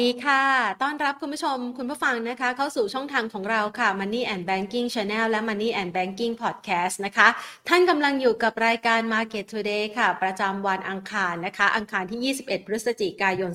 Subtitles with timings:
[0.00, 0.79] วัสดีค่ะ
[1.10, 7.28] รับคุณผู้ชมคุณผู้ฟังนะคะ เข้าสู่ช่องทางของเราค่ะ Money and Banking Channel และ Money and Banking Podcast นะคะ
[7.68, 13.50] ท่านกำลังอยู่กับรายการ Market Today ค่ะ ประจำวันอังคารนะคะ อังคารที่ 21 พฤศจิกายน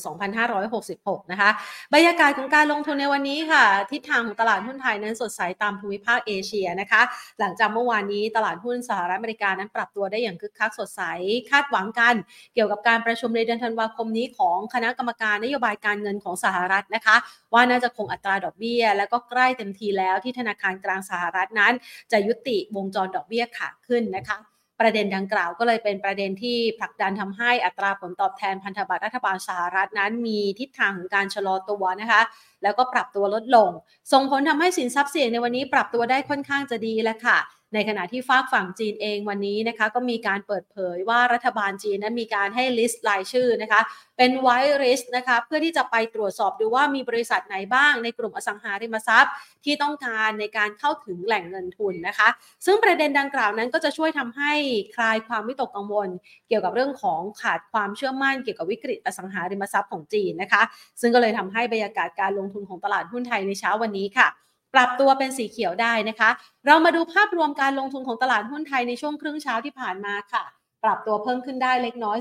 [0.64, 1.50] 2566 นะคะ
[1.94, 7.02] บรรยากาศของการลงทุนในวันนี้ค่ะ ทิศทางของตลาดหุ้นไทยนั้นสดใสตามภูมิภาคเอเชียนะคะ
[7.40, 11.02] หลังจากเมื่อวานนี้ตลาดหุ้นสหรัฐอเมริกานั้นปรับตัวได้อย่างคึกคักสดใส
[11.50, 12.16] คาดหวังกัน
[12.54, 17.16] เกี่ยวกับการประชุมในเดือนธันวาคมนี้ของคณะกรรมการนโยบายการเงินของสหรัฐนะคะ
[17.56, 21.74] ว่าน่าจะคงอัตราดอกเบี้ย แล้วก็ใกล้เต็มทีแล้วที่ธนาคารกลางสหรัฐนั้น
[22.12, 24.38] จะยุติวงจรดอกเบี้ยขาขึ้นนะคะ
[24.80, 32.22] ประเด็นดังกล่าวก็เลยเป็นประเด็นที่ผลักดันทำให้อัตราผลตอบแทนพันธบัตรรัฐบาลสหรัฐนั้น มีทิศทางของการชะลอตัวนะคะ
[32.64, 33.70] แล้วก็ปรับตัวลดลง
[34.12, 37.38] ส่งผลทำให้สินทรัพย์เสี่ยงในวันนี้ปรับตัวได้ค่อนข้างจะดีแล้วค่ะ
[37.76, 43.82] ในขณะที่ฝากฝั่งจีนเองวันนี้นะคะก็มีการเปิดเผยว่ารัฐบาลจีนนั้นมีการให้ลิสต์รายชื่อนะคะ
[44.18, 44.50] เป็นไว
[44.84, 49.34] ริสนะคะเพื่อที่จะไปตรวจสอบดูว่ามีบริษัทไหนบ้างในกลุ่มอสังหาริมทรัพย์
[49.66, 52.30] ที่ต้องการในการเข้าถึงแหล่งเงินทุนนะคะ
[52.66, 54.54] ซึ่งประเด็นดังกล่าวนั้นก็จะช่วยทำให้
[54.96, 56.10] คลายความวิตกกังวล
[56.48, 60.62] เกี่ยวกับเรื่องของขาดความเชื่อมั่นเกี่ยวกับวิกฤตอสังหาริมทรัพย์ของจีนนะคะ
[61.02, 64.30] ซึ่งก็เลยทำให้บรรยากาศการลงทุนของตลาดหุ้นไทยในเช้าวันนี้ค่ะ
[64.76, 66.30] ปรับตัวเป็นสีเขียวได้นะคะ
[66.66, 70.44] เรามาดูภาพรวมการลงทุนของตลาดหุ้นไทยในช่วงครึ่งเช้าที่ผ่านมาค่ะ
[70.84, 72.18] ปรับตัวเพิ่มขึ้นได้เล็กน้อย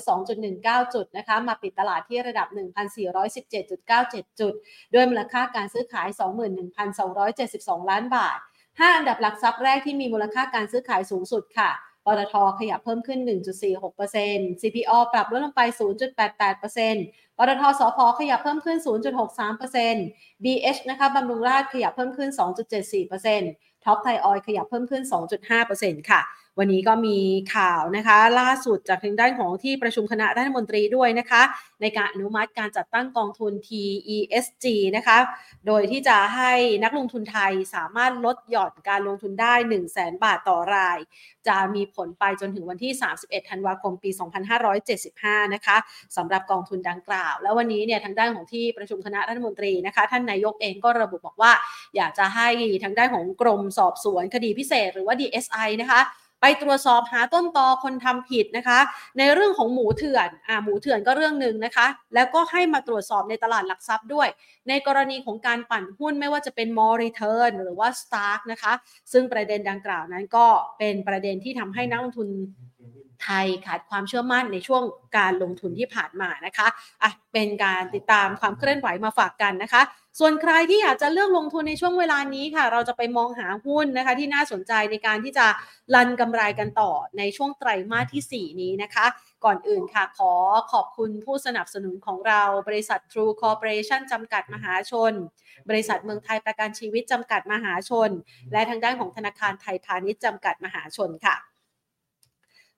[0.47, 2.48] 2.19 จุดนะคะ มาปิดตลาดที่ระดับ
[3.28, 4.54] 1,417.97 จุด
[4.94, 6.09] ด้วยมูลค่าการซื้อขาย
[7.19, 11.70] 21,272 ล้านบาท 5 อันดับหลักทรัพย์แรกที่มีมูลค่าการซื้อขายสูงสุดค่ะ
[12.06, 13.20] ปตทขยับเพิ่มขึ้น
[13.91, 15.62] 1.46% CPO ปรับลดลงไป
[16.48, 18.78] 0.88% ปตทสพขยับเพิ่มขึ้น
[19.61, 22.31] 0.63% BH นะคะบำรุงราชขยับเพิ่มขึ้น
[22.87, 25.03] 2.74%ท็อปไทยออยขยับเพิ่มขึ้น
[25.53, 26.21] 2.5%ค่ะ
[26.59, 27.19] วันนี้ก็มี
[27.56, 31.42] ข่าวนะคะ ล่าสุดจากทางด้านของที่ประชุมคณะรัฐมนตรีด้วยนะคะ
[31.81, 34.66] ในการอนุมัติการจัดตั้งกองทุน TESG
[34.97, 35.19] นะคะ
[35.66, 36.53] โดยที่จะให้
[36.84, 40.98] นักลงทุนไทยสามารถลดหย่อนการลงทุนได้ 1 0 0 0 0แบาทต่อราย
[41.48, 44.10] จะมีผลไปจนถึงวันที่ 31 ธันวาคมปี
[44.82, 45.76] 2575 นะคะ
[46.16, 51.53] สำหรับกองทุนดังกล่าว แล้ววันนี้เนี่ยทางด้านของที่ประชุมคณะรัฐมนตรีนะคะ ท่านนายกเองก็ระบุบอกว่า
[51.97, 52.48] อยากจะให้
[52.84, 56.03] ทางด้านของกรมสอบสวนคดีพิเศษ หรือว่า DSI นะคะ
[56.47, 58.81] ไปตรวจสอบหาต้นตอคนทำผิดนะคะ
[59.19, 64.28] ในเรื่องของหมูเถื่อนอ่าหมูเถื่อนก็เรื่องหนึ่งนะคะ แล้วก็ให้มาตรวจสอบในตลาดหลักทรัพย์ด้วย
[64.69, 68.72] ในกรณีของการปั่นหุ้นไม่ว่าจะเป็น m o r Return หรือว่าสตาร์กนะคะ
[69.12, 70.47] ซึ่งประเด็นดังกล่าวนั้นก็
[70.78, 72.28] เป็นประเด็นที่ทำให้นักลงทุน
[73.22, 74.82] ไทยขาดความเชื่อมั่นในช่วง
[75.16, 76.66] การลงทุนที่ผ่านมานะคะ
[77.02, 79.82] อะเป็นการติดตามความเคลื่อนไหวมาฝากกันนะคะ
[80.20, 85.47] ส่วนใครที่อยากจะเลือกลงทุนในช่วงเวลานี้ค่ะ เราจะไปมองหาหุ้นนะคะ ที่น่าสนใจในการที่จะ
[85.94, 89.06] ลันกำไรกันต่อในช่วงไตรมาสที่ 4 นี้นะคะ
[89.44, 90.32] ก่อนอื่นค่ะขอ
[90.72, 95.12] ขอบคุณผู้สนับสนุนของเราบริษัท True Corporation จำกัดมหาชน
[95.69, 98.10] บริษัทเมืองไทยประกันชีวิตจำกัดมหาชน
[98.52, 101.36] และทางด้านของธนาคารไทยพาณิชย์จำกัดมหาชนค่ะ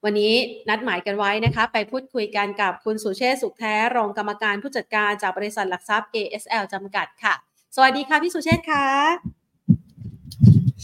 [0.05, 0.33] วันนี้
[0.69, 7.34] นัดหมายกันไว้นะคะ ไปพูดคุยกันกับคุณสุเชษฐ์สุขแท้รองกรรมการผู้จัดการจากบริษัทหลักทรัพย์ ASL จำกัดค่ะ
[7.77, 8.87] สวัสดีค่ะพี่สุเชษฐ์ค่ะ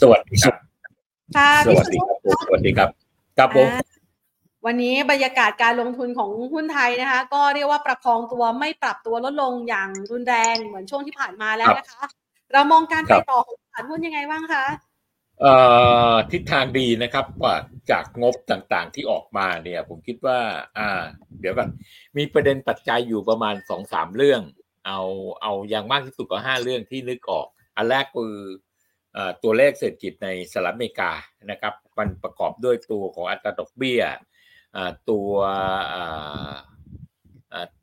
[0.00, 0.55] สวัสดีครับ
[1.37, 2.89] ค่ะสพี่วัสสุดีเชษครับฐ์สวัสดีครับ
[3.39, 3.93] ครับผมอ่า
[4.67, 12.05] วันนี้บรรยากาศการลงทุนของหุ้นไทยนะคะ ก็เรียกว่าประคองตัวไม่ปรับตัวลดลงอย่างรุนแรงเหมือนช่วงที่ผ่านมาแล้วนะคะ
[12.53, 14.92] เรามองการไปต่อของตลาดหุ้นยังไงบ้างคะเอ่อ
[16.33, 17.55] ทิศทางดีนะครับว่า
[17.91, 20.39] จากงบต่างๆที่ออกมาเนี่ย ผมคิดว่า
[20.79, 21.03] อ่า
[21.41, 21.69] เดี๋ยวก่อน
[22.17, 24.43] มีประเด็นปัจจัยอยู่ประมาณสองสามเรื่อง
[24.87, 25.00] เอา
[25.43, 27.47] เอาอย่างมากที่สุดก็ห้าเรื่องที่นึกออก
[27.77, 28.35] อันแรกคือ
[29.17, 31.12] อตัวเลขเศรษฐกิจในสหรัฐอเมริกา
[31.50, 34.03] นะครับ มันประกอบด้วยตัวของอัตราดอกเบี้ย
[35.11, 35.31] ตัว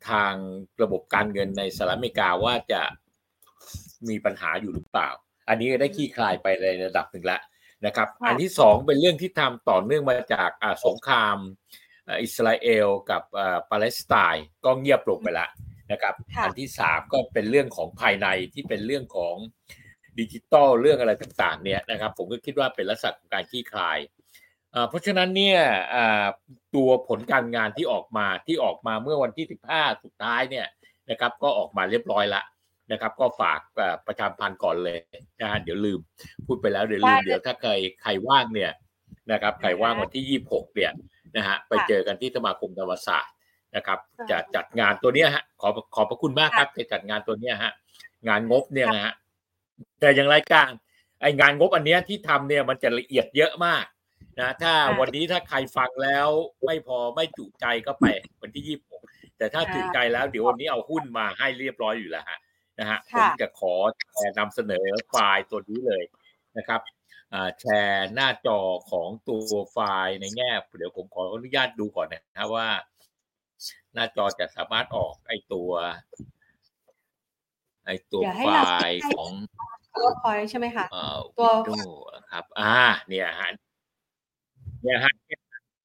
[0.08, 0.34] ทาง
[0.82, 2.82] ระบบการเงินในสหรัฐอเมริกาว่าจะ
[4.08, 5.08] มีปัญหาอยู่หรือเปล่า
[5.48, 7.40] อันนี้ได้ขี้คลายไปในระดับหนึ่งแล้ว
[7.86, 11.36] นะครับค่ะอันที่สองเป็นเรื่องที่ทำต่อเนื่องมาจากอ่าสงคราม
[12.06, 15.50] อ่าอิสราเอลกับอ่าปาเลสไตน์ก็เงียบลงไปแล้ว
[15.92, 19.36] นะครับค่ะอันที่สามก็เป็นเรื่องของภายในที่เป็นเรื่องของ
[20.18, 23.98] ดิจิตอลเรื่องอะไรต่างๆเนี่ยนะครับผมก็คิดว่าเป็นลักษณะของการขี้คลาย
[24.74, 25.60] อ่าเพราะฉะนั้นเนี่ย
[25.94, 26.26] อ่า
[26.74, 30.66] ตัวผลการงานที่ออกมาที่ออกมาเมื่อวันที่ 15 สุดท้ายเนี่ย
[31.10, 32.42] นะครับก็ออกมาเรียบร้อยละ
[32.92, 34.98] นะครับ ก็ฝากอ่าประชาพันธ์ก่อนเลย
[35.40, 36.00] นะฮะเดี๋ยวลืม
[36.46, 37.72] พูดไปแล้วเดี๋ยวลืมได้เลยเดี๋ยวถ้าใคร
[38.02, 38.72] ใครว่างเนี่ย
[39.32, 40.92] นะครับใครว่างวันที่26เนี่ย
[41.36, 43.34] นะฮะไปเจอกันที่สมาคมธรรมศาสตร์
[43.76, 47.72] นะครับค่ะจะจัดงานตัวเนี้ยฮะขอขอบพระคุณมากครับจะจัดงานตัวเนี้ยฮะ
[48.28, 49.14] งานงบเนี่ยนะฮะ
[50.00, 50.62] แต่อย่างไรก็
[51.20, 53.84] ไองานงบอันเนี้ยที่ทำเนี่ยมันจะละเอียดเยอะมาก
[54.38, 56.28] นะถ้าค่ะวันนี้ถ้าใครฟังแล้ว
[56.64, 58.04] ไม่พอไม่จุใจก็ไป
[58.42, 59.02] วันที่ยี่สิบหก
[59.38, 62.38] แต่ถ้าค่ะจุใจแล้วเดี๋ยววันนี้เอาหุ้นมาให้เรียบร้อยอยู่แล้วฮะ
[62.80, 63.74] นะฮะผค่ะมจะขอ
[64.10, 66.02] แชร์นำเสนอไฟล์ตัวนี้เลย
[66.58, 66.80] นะครับ
[67.32, 68.58] อ่าแชร์หน้าจอ
[68.90, 72.68] ของตัวไฟล์ในแง่เดี๋ยวผมขออนุญาตดูก่อนนะครับว่า
[73.94, 75.70] หน้าจอจะสามารถออกไอตัว
[77.86, 79.30] ไอตัวเดี๋ยวให้ไฟเราล์ของ
[79.94, 82.74] PowerPoint ใช่ไหมคะเอ่อตัววิดีโอนะครับ อ่า
[83.08, 83.48] เนี่ยฮะ
[84.82, 85.12] เนี่ยฮะ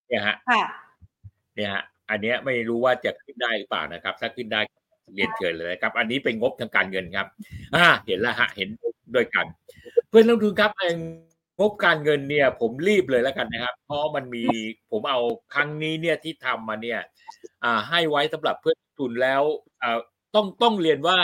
[0.07, 0.63] เนี่ยฮะค่ะ
[1.55, 4.61] เนี่ยฮะอันเนี้ยไม่รู้ว่าจะขึ้นได้หรือเปล่านะครับ ถ้าขึ้นได้
[5.13, 7.27] เรียนเชิญเลยนะครับ อันนี้เป็นงบทางการเงินครับ
[7.75, 8.69] อ่าเห็นแล้วฮะเห็น
[9.15, 9.45] ด้วยกัน
[10.09, 10.89] เพื่อนลงทุนครับไอ้
[11.59, 14.43] งบการเงินเนี่ยผมรีบเลยแล้วกันนะครับ เพราะมันมี
[14.91, 15.19] ผมเอา
[15.53, 16.99] ครั้งนี้เนี่ยที่ทำมาเนี่ย
[17.63, 19.41] อ่าให้ไว้สำหรับเพื่อนลงทุนแล้ว
[19.81, 19.99] อ่า
[20.35, 21.17] ต้องต้องเรียนว่า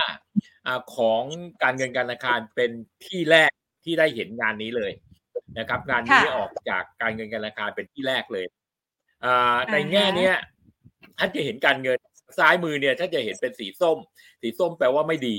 [0.68, 1.24] อ่าของ
[1.64, 2.72] การเงินการธนาคารเป็น
[3.06, 3.52] ที่แรก
[3.84, 4.92] ที่ได้เห็นงานนี้เลย
[5.60, 8.46] นะครับ งานนี้ค่ะออกจากการเงินการธนาคารเป็นที่แรกเลย
[9.26, 10.34] อ่าในอ่าฮะแง่เนี้ย
[11.18, 11.98] ท่านจะเห็นการเงิน
[12.38, 13.98] ซ้ายมือเนี่ยท่านจะเห็นเป็นสีส้ม
[14.42, 15.36] สีส้มแปลว่าไม่ดี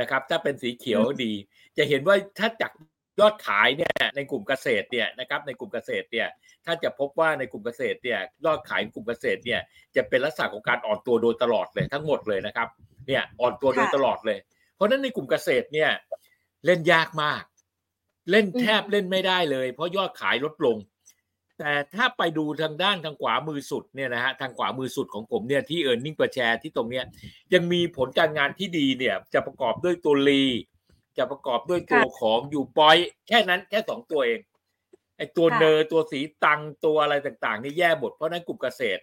[0.00, 1.32] นะครับ ถ้าเป็นสีเขียวดี
[1.78, 2.72] จะเห็นว่าถ้าจาก
[3.20, 6.28] ยอดขายเนี่ยในกลุ่มเกษตรเนี่ยนะครับในกลุ่มเกษตรเนี่ย
[6.66, 9.60] ถ้าจะพบว่าในกลุ่มเกษตรเนี่ยยอดขายกลุ่มเกษตรเนี่ย
[9.96, 12.68] จะเป็นลักษณะของการอ่อนตัวโดยตลอดเลยทั้งหมดเลยนะครับ
[13.08, 14.38] เนี่ยอ่อนตัวโดยค่ะตลอดเลย
[14.76, 15.90] เพราะฉะนั้นในกลุ่มเกษตรเนี่ย
[16.66, 17.42] เล่นยากมาก
[18.30, 20.76] เล่นแทบอืมเล่นไม่ได้เลย เพราะยอดขายลดลง
[21.64, 27.04] แต่ถ้าไปดูทางด้านทางขวามือสุดเนี่ยนะฮะทางขวามือสุดของผมเนี่ยที่ e a r n i n g per share ที่ตรงเนี้ย
[27.54, 30.44] ยังมีผลการงานที่ดีเนี่ยจะประกอบด้วยตัวลี
[31.18, 32.96] จะประกอบด้วยตัวของยูปอย
[33.28, 34.40] แค่นั้นแค่สองตัวเอง
[35.16, 39.00] ไอ้ตัวค่ะเนอร์ตัวศรีตรังตัวอะไรต่างๆนี่แย่หมดเพราะฉะนั้นกลุ่มเกษตร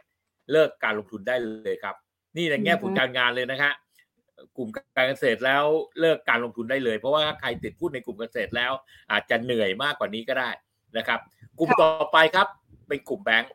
[0.51, 1.95] เลิกการลงทุนได้เลยครับ
[2.37, 3.73] นี่ในแง่ผลการงานเลยนะฮะ
[4.57, 5.63] กลุ่มการเกษตรแล้ว
[5.99, 8.71] เลิกการลงทุนได้เลย เพราะว่าถ้าใครติดหุ้นในกลุ่มเกษตรแล้ว
[9.11, 10.49] อาจจะเหนื่อยมากกว่านี้ก็ได้
[10.97, 11.19] นะครับ
[11.59, 12.47] กลุ่มค่ะต่อไปครับ
[12.87, 13.49] เป็นกลุ่มแบงค์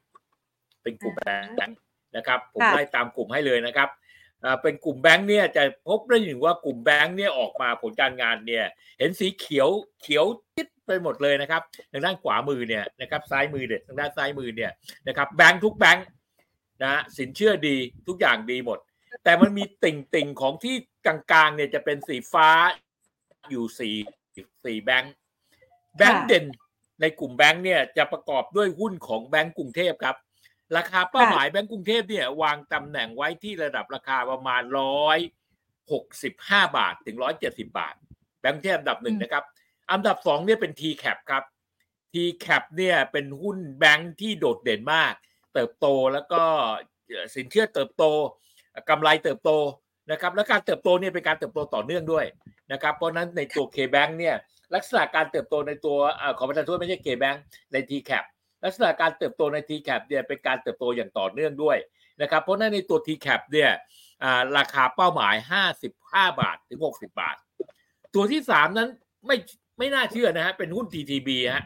[0.83, 1.29] เป็นกลุ่มแบ
[1.67, 1.79] งค์
[2.17, 3.89] นะครับ ผมค่ะไล่ตามกลุ่มให้เลยนะครับ
[4.45, 8.65] อ่าเป็นกลุ่มแบงค์เนี่ยจะพบได้ถึงว่ากลุ่มแบงค์เนี่ยออกมาผลการงานเนี่ย
[8.99, 9.69] เห็นสีเขียว
[10.01, 10.25] เขียว
[10.57, 14.71] จิดไปหมดเลยนะครับทางด้านขวามือเนี่ยนะครับซ้ายมือเนี่ยทางด้านซ้ายมือเนี่ย
[15.09, 16.07] นะครับแบงค์ทุกแบงค์
[16.83, 17.77] นะฮะสินเชื่อดี
[18.09, 18.79] ทุกอย่างดีหมด
[19.25, 20.75] แต่มันมีติ่งติ่งๆของที่
[21.07, 22.49] กลางๆเนี่ยจะเป็นสีฟ้า
[23.51, 23.97] อยู่สี่
[24.65, 25.15] สี่แบงค์
[25.97, 26.45] แบงค์เด่น
[27.01, 30.17] ในกลุ่มแบงค์เนี่ยจะประกอบด้วยหุ้นของแบงค์กรุงเทพครับ
[30.77, 35.19] ราคาเป้าหมายแบงก์กรุงเทพเนี่ยวางตำแหน่งไว้ที่ระดับราคาประมาณร้อย
[35.93, 37.95] หกสิบห้าบาทถึงร้อยเจ็ดสิบาท
[38.41, 39.45] แบงก์กรุงเทพอันดับหนึ่งอืมนะครับ
[39.91, 41.45] อันดับสองเนี่ยเป็น t c a p ครับ
[42.13, 42.15] t
[42.45, 45.13] c a p เนี่ยเป็นหุ้นแบงก์ที่โดดเด่นมาก
[45.55, 46.43] เติบโตแล้วก็
[47.35, 48.05] สินเชื่อเติบโต
[48.89, 49.51] กำไรเติบโต
[50.11, 52.27] นะครับ และการเติบโตเนี่ยเป็นการเติบโตต่อเนื่องด้วย
[52.73, 54.37] นะครับ เพราะฉะนั้นในตัว K-Bank เนี่ย
[54.75, 57.39] ลักษณะการเติบโตในตัวอของประชานไม่ใช่ K-Bank
[57.73, 58.25] ใน t c a p
[58.65, 61.77] ลักษณะการเติบโตใน t c a p เนี่ยเป็นการเติบโตอย่างต่อเนื่องด้วย
[62.23, 63.71] นะครับเพราะนั้นในตัว t c a p เนี่ย
[64.57, 65.35] ราคาเป้าหมาย
[65.87, 67.37] 55 บาทถึง 60 บาท
[68.15, 68.89] ตัวที่ 3 นั้น
[69.27, 69.37] ไม่
[69.79, 71.65] ไม่น่าเชื่อนะฮะเป็นหุ้น TTB ฮะ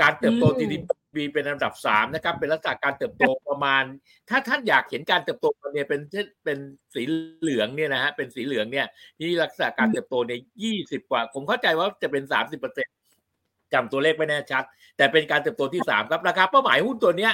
[0.00, 0.74] การเติบโต TTB
[1.18, 3.82] ม TTB เป็นอันดับ3นะครับ เป็นลักษณะการเติบโตประมาณ
[4.28, 6.00] ถ้าท่านอยากเห็นการเติบโตเนี่ยเป็น
[6.44, 6.58] เป็น
[6.94, 7.02] สี
[7.40, 8.86] เหลืองเนี่ยนะฮะเป็นสีเหลืองเนี่ย
[9.18, 10.40] ที่ลักษณะการเติบโตเนี่ย
[10.74, 12.86] 20กว่า ผมเข้าใจว่าจะเป็น30เปอร์เซ็น
[13.72, 14.64] จำตัวเลขไม่แน่ชัด
[14.96, 17.32] แต่เป็นการเติบโตที่สามครับราคาเป้าหมายหุ้นตัวเนี้ย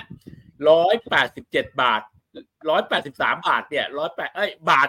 [0.71, 2.03] ร้อยแปดสิบเจ็ดบาท
[2.71, 4.89] ร้อยแปดสิบสามบาทเนี่ยร้อยแปดเอ้ยบาท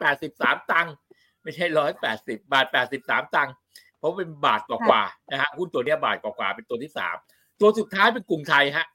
[0.00, 0.94] แปดสิบสามตังค์
[1.42, 3.54] ไม่ใช่ร้อยแปดสิบบาทแปดสิบสามตังค์
[3.98, 7.16] เพราะเป็นบาทกว่าๆนะฮะหุ้นตัวเนี้ยบาทกว่าๆเป็นตัวที่สาม
[7.60, 8.86] ตัวสุดท้ายเป็นกรุงไทยฮะ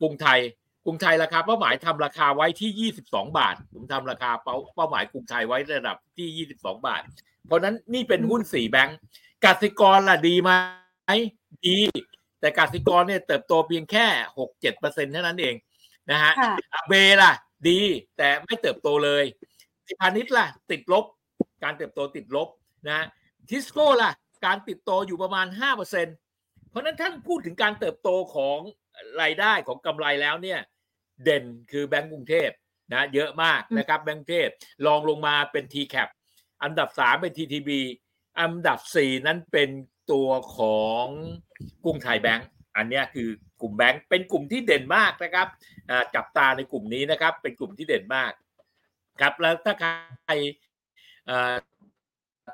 [0.00, 0.40] กรุงไทย
[0.84, 7.02] กรุงไทยราคาเป้าหมายทำราคาไว้ที่ยี่สิบสองบาท ผมทำราคาเป้าเป้าหมายกรุงไทยไว้ระดับที่ยี่สิบสองบาท
[7.46, 8.98] เพราะฉะนั้นนี่เป็นหุ้นสี่แบงก์
[9.44, 10.50] กสิกรล่ะดีไหม
[11.66, 11.78] ดี
[12.40, 14.06] แต่กสิกรเนี่ยเติบโตเพียงแค่
[14.38, 15.54] หกเจ็ดเปอร์เซ็นเท่านั้นเอง
[16.10, 17.32] นะฮะค่ะอาเบล่ะ
[17.68, 17.80] ดี
[18.16, 19.24] แต่ไม่เติบโตเลย
[20.00, 21.04] พาณิชย์ล่ะ ติดลบ
[21.62, 22.48] การเติบโตติดลบ
[22.88, 23.06] นะ
[23.50, 24.10] ทิสโก้ล่ะ
[24.46, 25.92] การเติบโตอยู่ประมาณห้าเปอร์
[26.74, 28.58] เซ็นเพราะฉะนั้นท่านพูดถึงการเติบโตของ
[29.22, 30.60] รายได้ของกำไรแล้วเนี่ย
[31.24, 32.50] เด่นคือแบงก์กรุงเทพ
[32.92, 34.50] นะเยอะมากนะครับแบงก์กรุงเทพ
[34.86, 36.08] ลองลงมาเป็น t c a p
[36.62, 37.70] อันดับสามเป็น TTB
[38.40, 39.70] อันดับสี่นั้นเป็น
[40.12, 41.06] ตัวของ
[41.84, 43.28] กรุงไทยแบงก์อันเนี้ยคือ
[43.60, 45.48] กลุ่มแบงก์เป็นกลุ่มที่เด่นมากนะครับ
[45.90, 48.32] อ่าจับตาในกลุ่มนี้นะครับ เป็นกลุ่มที่เด่นมาก
[49.20, 49.84] ครับแล้วถ้าใค
[50.28, 50.32] ร
[51.30, 51.54] อ่า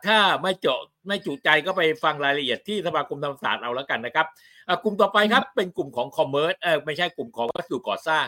[0.06, 4.26] ถ้าไม่เจาะ ไม่จุใจก็ไปฟังรายละเอียดที่สมาคมธรรมศาสตร์เอาแล้วกันนะครับ
[4.68, 8.26] อ่ากลุ่มต่อไปครับเป็นกลุ่มของคอมเมอร์สเออไม่ใช่กลุ่มของวัสดุก่อสร้าง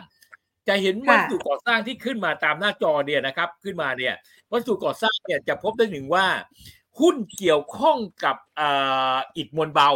[0.68, 4.14] จะเห็นค่ะวัสดุก่อสร้างที่ขึ้นมาตามหน้าจอเนี่ยนะครับ ขึ้นมาเนี่ย
[4.50, 6.26] วัสดุก่อสร้างเนี่ยจะพบได้ถึงว่า
[7.00, 9.90] หุ้นเกี่ยวข้องกับอ่าอิฐมวลเบา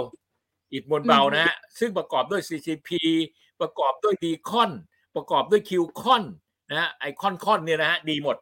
[0.73, 2.91] อิฐมวลเบานะฮะซึ่งประกอบด้วย CCP
[3.61, 4.71] ประกอบด้วยดีคอน
[5.17, 6.25] ประกอบด้วยคิวคอน
[6.71, 8.37] นะฮะไอคอนคอนเนี่ยนะฮะดีหมด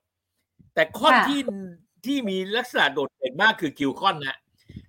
[0.74, 1.40] แต่คอนค่ะที่
[2.06, 4.38] ที่มีลักษณะโดดเด่นมากคือคิวคอนนะ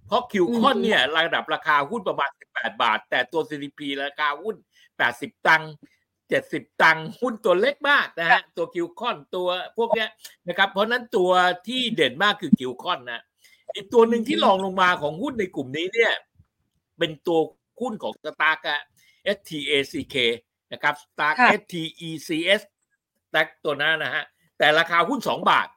[0.08, 4.56] เพราะคิวคอนเนี่ยระดับราคาหุ้นประมาณ 18 บาท แต่ตัว CCP ราคาหุ้น
[5.02, 5.74] 80 ตังค์
[6.26, 10.10] 70 ตังค์หุ้นตัวเล็กมากนะฮะตัวคิวคอนตัวพวกเนี้ย
[10.48, 11.32] นะครับ เพราะนั้นตัว
[11.68, 13.22] ที่เด่นมากคือคิวคอนนะ
[13.76, 16.14] อีกตัวหนึ่งที่รองลงมาของหุ้นในกลุ่มนี้เนี่ย
[16.98, 17.40] เป็นตัว
[17.82, 18.68] หุ้นของสตาร์ก
[19.38, 20.16] STACK
[20.74, 22.62] นะครับ Stark STECH
[23.32, 24.24] แต่ตัวนั้นนะฮะ
[24.58, 25.68] แต่ราคาหุ้น 2 บาท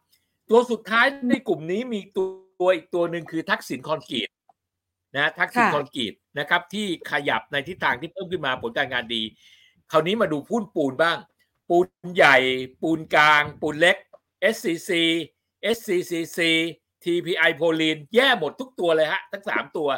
[0.51, 4.29] ตัวสุดท้ายในกลุ่มนี้มีตัวอีกตัวหนึ่งคือทักษิณคอนกรีต
[5.17, 9.23] นะทักษิณคอนกรีตนะครับ ที่ขยับในทิศทางที่เพิ่มขึ้นมาผลการงานดี
[9.93, 11.19] คราวนี้มาดูหุ้นปูนบ้าง
[11.69, 11.87] ปูน
[12.17, 12.37] ใหญ่
[12.83, 13.97] ปูนกลาง ปูนเล็ก
[14.55, 14.91] SCC
[15.77, 16.39] SCCC
[17.05, 19.89] TPI โพลีนแย่หมดทุกตัวเลยฮะ ทั้งสามตัว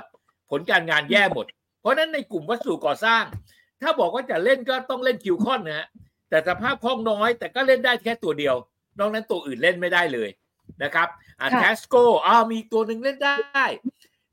[0.50, 1.46] ผลการงานแย่หมด
[1.80, 3.22] เพราะนั้นในกลุ่มวัสดุก่อสร้าง
[3.82, 5.86] ถ้าบอกว่าจะเล่นก็ต้องเล่นคิวคอนนะฮะ
[6.28, 8.56] แต่สภาพคล่องน้อย แต่ก็เล่นได้แค่ตัวเดียว
[8.98, 10.28] นอกนั้นตัวอื่นเล่นไม่ได้เลย
[10.82, 11.08] นะครับ
[11.40, 13.64] อ่าแทสโก้อ้าวมีตัวหนึ่งเล่นได้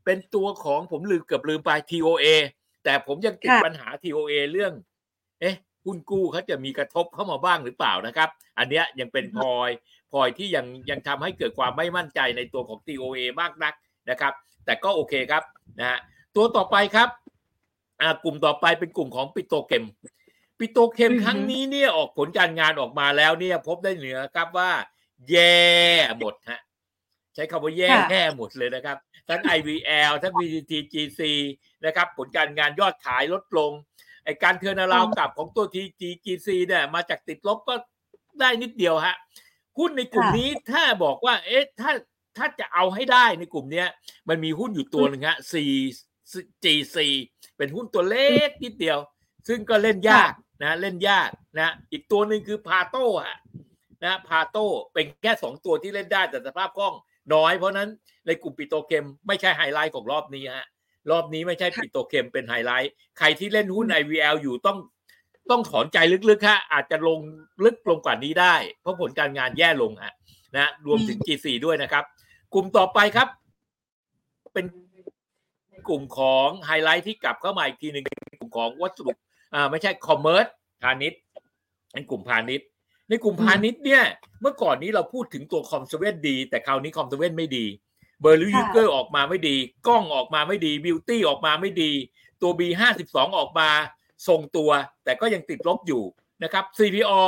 [0.05, 2.25] เป็นตัวของผมลืมเกือบลืมไป TOA
[2.83, 4.73] แต่ผมยังติดปัญหา TOA เรื่อง
[5.41, 9.69] เอ๊ะหุ้นกู้เขาจะมีกระทบเข้ามาบ้างหรือเปล่านะครับ อันเนี้ยยังเป็นพลอย
[10.11, 13.73] พลอยที่ยังยังทำให้เกิดความไม่มั่นใจในตัวของ TOA มากนัก
[14.09, 14.33] นะครับ
[14.65, 15.43] แต่ก็โอเคครับ
[15.79, 15.99] นะฮะ
[16.35, 17.09] ตัวต่อไปครับ
[18.01, 19.85] อ่ากลุ่มต่อไปเป็นกลุ่มของปิโตรเคม
[20.59, 24.71] ปิโตรเคมครั้งนี้เนี่ยออกผลการงานออกมาแล้วเนี่ยพบได้เหนือครับว่า
[25.29, 25.57] แย่
[26.19, 26.61] หมดฮะ
[27.35, 28.97] ใช้คำว่าแย่แย่หมดเลยนะครับ
[29.29, 31.21] ทั้ง IVL ทั้ง VTGC
[31.85, 33.71] นะครับ ผลการงานยอดขายลดลง
[34.23, 35.65] ไอการเทือนาราวกลับของตัว
[35.99, 37.75] TGC เนี่ยมาจากติดลบก็
[38.39, 39.15] ได้นิดเดียวฮะ
[39.77, 41.91] หุ้นในกลุ่มนี้ถ้าบอกว่า เอ๊ะถ้า
[42.37, 43.87] ถ้าจะเอาให้ได้ในกลุ่มเนี้ย
[44.29, 46.97] มันมีหุ้นอยู่ตัวหนึ่งฮะ CGC
[47.57, 48.99] เป็นหุ้นตัวเล็กนิดเดียว
[49.47, 50.31] ซึ่งก็เล่นยาก
[50.63, 53.37] นะ เล่นยากนะ อีกตัวหนึ่งคือพาโต้ฮะ
[54.03, 56.93] นะพาโต้เป็นแค่สองตัวที่เล่นได้แต่สภาพคล่อง
[57.33, 57.89] น้อย เพราะนั้น
[58.27, 60.67] ในกลุ่มปิโตรเคมไม่ใช่ไฮไลท์ของรอบนี้ฮะ
[61.11, 64.77] รอบนี้ไม่ใช่ปิโตรเคมเป็นไฮไลท์ ใครที่เล่นหุ้น IVL อยู่ต้อง
[65.51, 65.97] ต้องถอนใจ
[66.29, 67.19] ลึกๆฮะอาจจะลง
[67.63, 70.13] ลึกลงกว่านี้ได้ เพราะผลการงานแย่ลงฮะ
[70.55, 72.03] นะรวมถึง G4 ด้วยนะครับ
[72.53, 73.27] กลุ่มต่อไปครับ
[74.53, 74.65] เป็น
[75.87, 78.05] กลุ่มของไฮไลท์ที่กลับเข้ามาอีกทีหนึ่ง
[78.39, 79.11] กลุ่มของวัสดุ
[79.53, 80.45] อ่าไม่ใช่ commerce
[80.83, 81.19] พาณิชย์
[81.91, 82.67] เป็นกลุ่มพาณิชย์
[83.09, 84.03] ในกลุ่มพาณิชย์เนี่ย
[84.41, 87.65] เมื่อก่อนนี้เราพูดถึงตัวคอมเซเว่นดี แต่คราวนี้คอมเซเว่นไม่ดี
[88.21, 89.55] เบอร์ลี่ยุคเกอร์ออกมาไม่ดี
[89.87, 91.91] กล้องออกมาไม่ดี บิวตี้ออกมาไม่ดี
[92.41, 93.69] ตัว B52 ออกมา
[94.27, 94.69] ทรงตัว
[95.03, 96.03] แต่ก็ยังติดลบอยู่
[96.43, 97.21] นะครับ CPO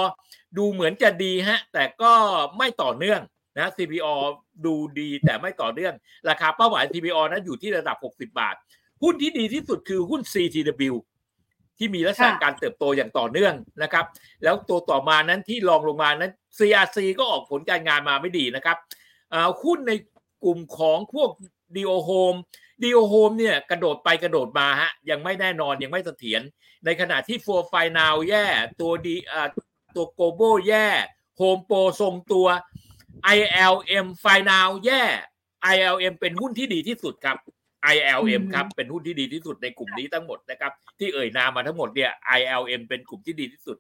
[0.58, 2.12] ดูเหมือนจะดีฮะ แต่ก็
[2.58, 3.22] ไม่ต่อเนื่อง
[3.58, 4.08] นะ CPO
[4.66, 5.94] ดูดีแต่ไม่ต่อเนื่อง
[6.30, 8.56] ราคาเป้าหมาย CPO นั้นอยู่ที่ระดับ 60 บาท
[9.04, 10.94] หุ้นที่ดีที่สุดคือหุ้น CTW
[11.80, 14.06] ที่มีลักษณะการเติบโตอย่างต่อเนื่องนะครับ
[14.44, 18.78] แล้วตัวต่อมานั้นที่รองลงมานั้น CRC ก็ออกผลการงานมาไม่ดีนะครับ
[19.64, 19.92] หุ้นใน
[20.44, 21.30] กลุ่มของพวก
[21.76, 22.40] Dio Home
[22.84, 26.42] Dio Home เนี่ยกระโดดไปกระโดดมาฮะยังไม่แน่นอนยังไม่เสถียร
[26.86, 28.46] ในขณะที่ For f i n a l แย่
[28.82, 29.16] ตัวดี
[29.96, 30.88] ตัว g o b o แย่
[31.40, 32.48] Home Pro ทรงตัว
[33.38, 35.04] ILM f i n a l แย่
[35.74, 37.38] ILM เป็นหุ้นที่ดีที่สุดครับ
[37.96, 43.78] ILM ครับเป็นหุ้นที่ดีที่สุดในกลุ่มนี้ทั้งหมดนะครับ ที่เอ่ยนามมาทั้งหมดเนี่ย ILM เป็นกลุ่มที่ดีที่สุด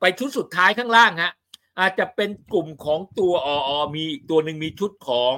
[0.00, 1.32] ไปชุดสุดท้ายข้างล่างฮะ
[1.78, 5.36] อาจจะเป็นกลุ่มของตัวออมีอีกตัวหนึ่งมีชุดของ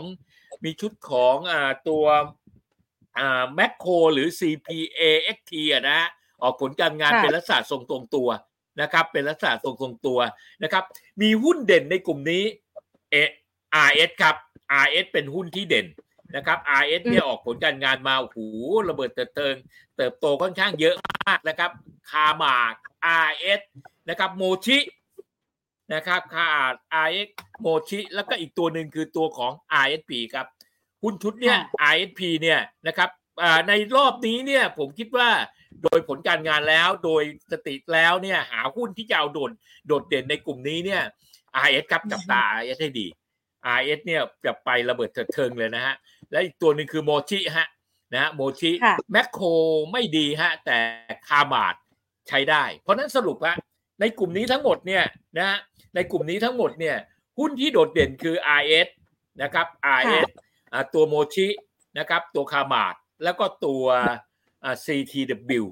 [0.64, 2.04] มีชุดของอ่าตัว
[3.18, 6.00] อ่าแมคโครหรือ CPAXT อะนะ
[6.42, 8.28] ออกผลการงานเป็นลักษณะทรงตรงตัว
[8.80, 10.18] นะครับ เป็นลักษณะทรงทรงตัว
[10.62, 10.84] นะครับ
[11.22, 12.42] มีหุ้นเด่นในกลุ่มนี้
[13.10, 13.16] เอ
[13.88, 14.36] RS ครับ
[14.84, 15.86] RS เป็นหุ้นที่เด่น
[16.36, 18.38] นะครับ RS เนี่ยออกผลการงานมาโอ้โห
[18.88, 19.54] ระเบิดเติบเติง
[19.96, 21.70] เติบโตค่อนข้างเยอะมากนะครับ
[22.10, 22.74] คาหมาก
[23.28, 23.60] RS
[24.08, 24.78] นะครับโมชิ
[25.94, 26.46] นะครับคา
[27.06, 27.28] RS
[27.60, 29.52] โมชิแล้วก็อีกตัวหนึ่งคือตัวของ
[29.84, 30.46] RSP ครับ
[31.02, 31.58] หุ้นชุดเนี่ย
[31.92, 33.10] RSP เนี่ยนะครับ
[33.68, 35.28] ในรอบนี้เนี่ยผมคิดว่า
[35.82, 37.22] โดยผลการงานแล้วโดย
[37.52, 39.50] สติแล้วเนี่ยหาหุ้นที่จะเอาโดด
[39.86, 41.02] โดดเด่นในกลุ่มนี้เนี่ย
[41.66, 43.06] RS ครับจับตา RS ให้ดี
[43.76, 45.94] RS เนี่ยจะไประเบิดเถิงเลยนะฮะ
[46.34, 47.68] และอีกตัวหนึ่งคือโมชิฮะ
[48.12, 48.70] นะฮะโมชิ
[49.12, 49.46] แมคโคร
[49.92, 50.78] ไม่ดีฮะแต่
[51.28, 51.74] คาบาด
[52.28, 53.56] ใช้ได้ เพราะนั้นสรุปฮะ
[54.00, 55.04] ในกลุ่มนี้ทั้งหมดเนี่ย
[55.36, 55.58] นะฮะ
[55.94, 56.96] ในกลุ่มนี้ทั้งหมดเนี่ย
[57.38, 58.88] หุ้นที่โดดเด่นคือ RS
[59.42, 59.66] นะครับ
[60.00, 60.28] RS
[60.94, 61.48] ตัวโมชิ
[61.98, 63.84] นะครับตัวคาบาดแล้วก็ตัว
[64.84, 65.64] CTW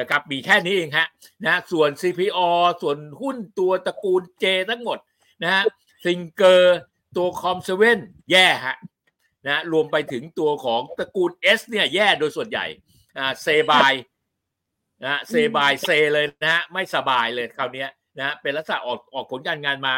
[0.00, 1.06] นะครับมีแค่นี้เองฮะ
[1.44, 2.38] นะส่วน CPO
[2.82, 4.98] ส่วนหุ้นตัวตระกูล J ทั้งหมด
[5.42, 5.62] นะฮะ
[6.04, 6.78] ซิงเกอร์
[7.16, 7.98] ตัวคอมเซเว่น
[8.30, 8.76] แย่ฮะ
[9.46, 12.66] นะรวมไปถึงตัวของตระกูล S เนี่ยแย่โดยส่วนใหญ่
[13.18, 13.92] อ่าเซบาย
[15.04, 17.86] นะเซบายเซเลยนะฮะไม่สบายเลยคราวนี้
[18.18, 19.94] นะเป็นลักษณะออกออกผลการงานมา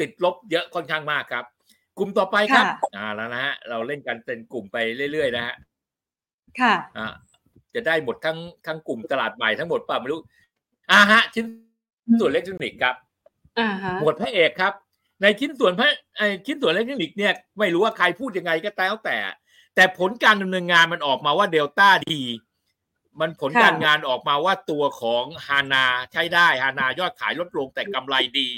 [0.00, 1.44] ติดลบเยอะค่อนข้างมากครับ
[1.98, 4.76] กลุ่มต่อไปครับค่ะอ่าแล้วนะฮะเราเล่นกันเป็นกลุ่มไป
[5.12, 5.54] เรื่อยๆนะฮะ
[6.60, 7.12] ค่ะอ่า
[7.74, 10.20] จะได้หมดทั้งทั้งกลุ่มตลาดใหม่ทั้งหมดป่ะไม่รู้
[10.92, 11.44] อ่าฮะชิ้น
[12.20, 12.94] ส่วนอิเล็กทรอนิกส์ครับ
[13.58, 14.72] อ่าฮะหมวดพระเอกครับ
[15.22, 19.18] ในชิ้นส่วนพระไอชิ้นส่วนอิเล็กทรอนิกส์เนี่ยไม่รู้ว่าใครพูดยังไงก็แล้วแต่
[19.74, 22.22] แต่ผลการดำเนินงานมันออกมาว่าเดลต้าดี
[23.20, 28.48] มันผลการงานออกมาว่าตัวของฮานาใช้ได้ฮานายอดขายลดลงแต่กำไรดี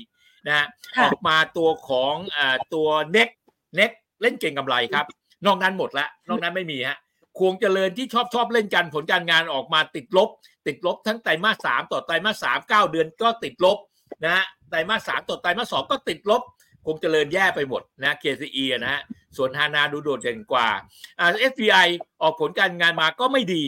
[0.46, 3.28] นะฮะค่ะออกมาตัวของอ่าตัวเน็ก
[3.76, 3.90] เน็ก
[4.22, 5.06] เล่นเก่งกำไรครับ
[5.46, 6.98] นอกนั้นหมดละนอกนั้นไม่มีฮะ
[7.38, 10.28] ควงเจริญที่ชอบชอบเล่นกันผลการงานออกมาติดลบ
[10.66, 13.78] ติดลบทั้งไตรมาสสามต่อไตรมาสสามเก้าเดือนก็ติดลบ
[14.24, 16.42] นะฮะไตรมาสสามต่อไตรมาสสองก็ติดลบ
[16.86, 19.02] คงเจริญแย่ไปหมดนะ KCE นะฮะ
[19.36, 20.68] ส่วนฮานาดูโดดเด่นกว่า
[21.20, 21.88] อ่า SBI
[22.22, 23.62] ออกผลการงานมาก็ไม่ดี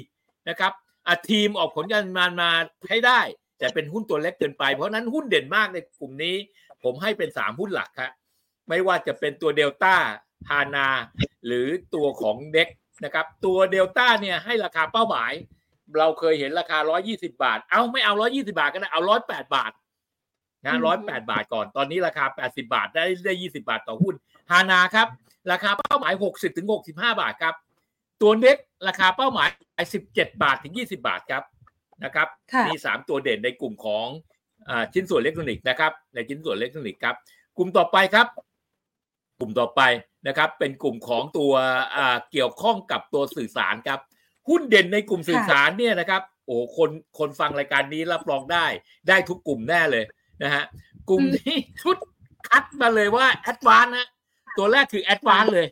[0.48, 0.72] นะครับ
[1.06, 2.50] อ่าทีมออกผลการงานมา
[2.88, 3.20] ให้ได้
[3.58, 6.36] แต่เป็นหุ้นตัวเล็กเกินไป เพราะฉะนั้นหุ้นเด่นมากในกลุ่มนี้
[6.82, 8.10] ผมให้เป็นสามหุ้นหลักครับ
[8.68, 9.94] ไม่ว่าจะเป็นตัวเดลต้า
[10.50, 10.88] ฮานา
[11.46, 12.68] หรือตัวของเด็ก
[13.04, 15.32] นะครับตัวเดลต้าเนี่ยให้ราคาเป้าหมาย
[15.98, 16.78] เราเคยเห็นราคา
[17.10, 19.72] 120 บาท เอาไม่เอา 120 บาทก็ได้เอา 108 บาท
[20.64, 24.14] นะ108บาทก่อนตอนนี้ราคา80บาทได้ได้20บาทต่อหุ้น
[24.50, 25.08] ฮานาครับ
[25.52, 27.54] ราคาเป้าหมาย60ถึง65บาทครับ
[28.22, 28.56] ตัวเน็ก
[28.88, 29.48] ราคาเป้าหมาย
[29.94, 31.42] 17บาทถึง20บาทครับ
[32.04, 34.06] นะครับค่ะมี3ตัวเด่นในกลุ่มของ
[34.68, 37.14] อาชิ้นส่วนอิเล็กทรอนิกส์นะครับในชิ้นส่วนอิเล็กทรอนิกส์ครับ
[37.56, 38.26] กลุ่มต่อไปครับ
[39.38, 39.80] กลุ่มต่อไป
[40.28, 41.52] นะครับ เป็นกลุ่มของตัว
[41.96, 44.00] อ่าเกี่ยวข้องกับตัวสื่อสารครับ
[44.48, 48.66] หุ้นเด่นในกลุ่มสื่อสารเนี่ยนะครับโอ้คนคนฟังรายการนี้รับรองได้
[49.08, 50.04] ได้ทุกกลุ่มแน่เลย
[50.42, 50.64] นะฮะ
[51.08, 51.96] กลุ่มนี้ชุด
[52.48, 54.06] คัดมาเลยว่าแอดวานซ์นะ
[54.56, 55.66] ตัวแรกคือแอดวานซ์เลย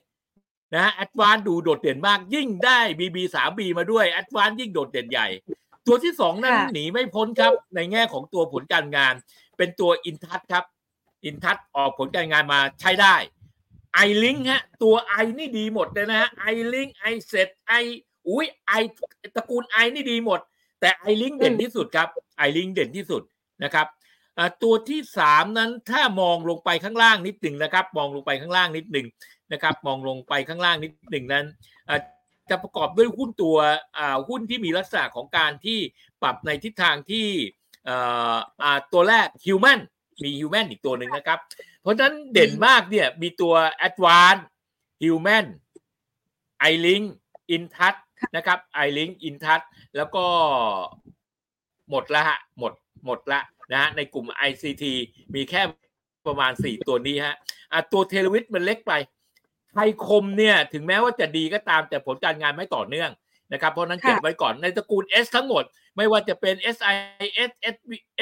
[0.77, 5.29] นะแอดวานซ์ดูโดดเด่นมาก ยิ่งได้ BB 3 B มาด้วยแอดวานยิ่งโดดเด่นใหญ่
[5.87, 9.15] ตัวที่สองนั้นค่ะหนีไม่พ้นครับ ในแง่ของตัวผลการงาน
[9.57, 10.65] เป็นตัวอินทัชครับ
[11.25, 13.17] อินทัชออกผลการงานมาใช้ได้
[13.95, 17.73] ILINK ฮะ ตัวไอนี่ดีหมดเลยนะฮะ ILINK ไอเซตไอ
[18.29, 18.73] อุ้ยไอ
[19.37, 20.41] ตระกูลไอนี่ดีหมด
[20.81, 23.23] แต่ไอลิงเด่นที่สุดครับไอลิงเด่นที่สุด
[23.65, 23.98] นะครับอ่า
[24.63, 29.07] ตัวที่สามนั้นถ้ามองลงไปข้างล่างนิดหนึ่งนะครับ มองลงไปข้างล่างนิดหนึ่ง
[29.53, 31.47] นะครับ มองลงไปข้างล่างนิดหนึ่งนั้น
[32.51, 33.57] จะประกอบด้วยหุ้นตัว
[34.29, 35.79] หุ้นที่มีลักษณะของการที่
[36.23, 37.27] ปรับในทิศทางที่
[38.93, 39.81] ตัวแรก Human
[40.23, 41.39] มี Human อีกตัวหนึ่งนะครับ
[41.83, 43.55] เพราะฉะนั้นเด่นมากเนี่ยมีตัว
[43.87, 44.43] a d v a n c e
[45.03, 45.47] Human
[46.71, 47.05] i l i n k
[47.57, 47.99] InTouch
[48.37, 49.65] นะครับ i l i n k InTouch
[49.97, 50.25] แล้วก็
[51.91, 52.73] หมดละฮะหมด
[53.05, 53.41] หมดละ
[53.73, 54.85] นะฮะในกลุ่ม ICT
[55.35, 55.63] มีแค่
[56.27, 57.37] ประมาณ 4 ตัวนี้ฮะ
[57.73, 58.93] อะตัวเทเลวิทมันเล็กไป
[59.73, 63.11] ไทยคมเนี่ยถึงแม้ว่าจะดีก็ตามแต่ผลการงานไม่ต่อเนื่อง
[63.53, 65.65] นะครับเพราะฉะนั้นเก็บไว้ก่อนในตระกูล S ทั้งหมด
[65.97, 67.51] ไม่ว่าจะเป็น SIS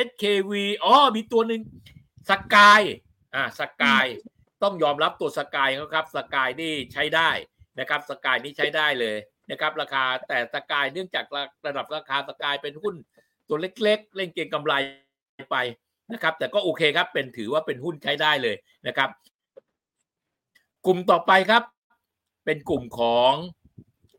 [0.07, 0.53] SKV
[0.85, 1.61] อ๋อมีตัวหนึ่ง
[2.31, 2.83] สกาย
[3.35, 4.07] อ่าสกาย
[4.63, 7.31] ต้องยอมรับตัวสกายเขาครับสกายนี่ใช้ได้
[7.81, 9.17] นะครับสกายนี่ใช้ได้เลย
[9.51, 11.25] นะครับราคาแต่สกายเนื่องจาก
[11.67, 12.95] ระดับราคาสกายเป็นหุ้น
[13.49, 14.75] ตัวเล็ก ๆ เล่นเก็งกำไร
[15.51, 15.57] ไป
[16.13, 19.09] นะครับ แต่ก็โอเคครับ เป็นถือว่าเป็นหุ้นใช้ได้เลยนะครับ
[20.87, 21.63] กลุ่มต่อไปครับ
[22.45, 23.33] เป็นกลุ่มของ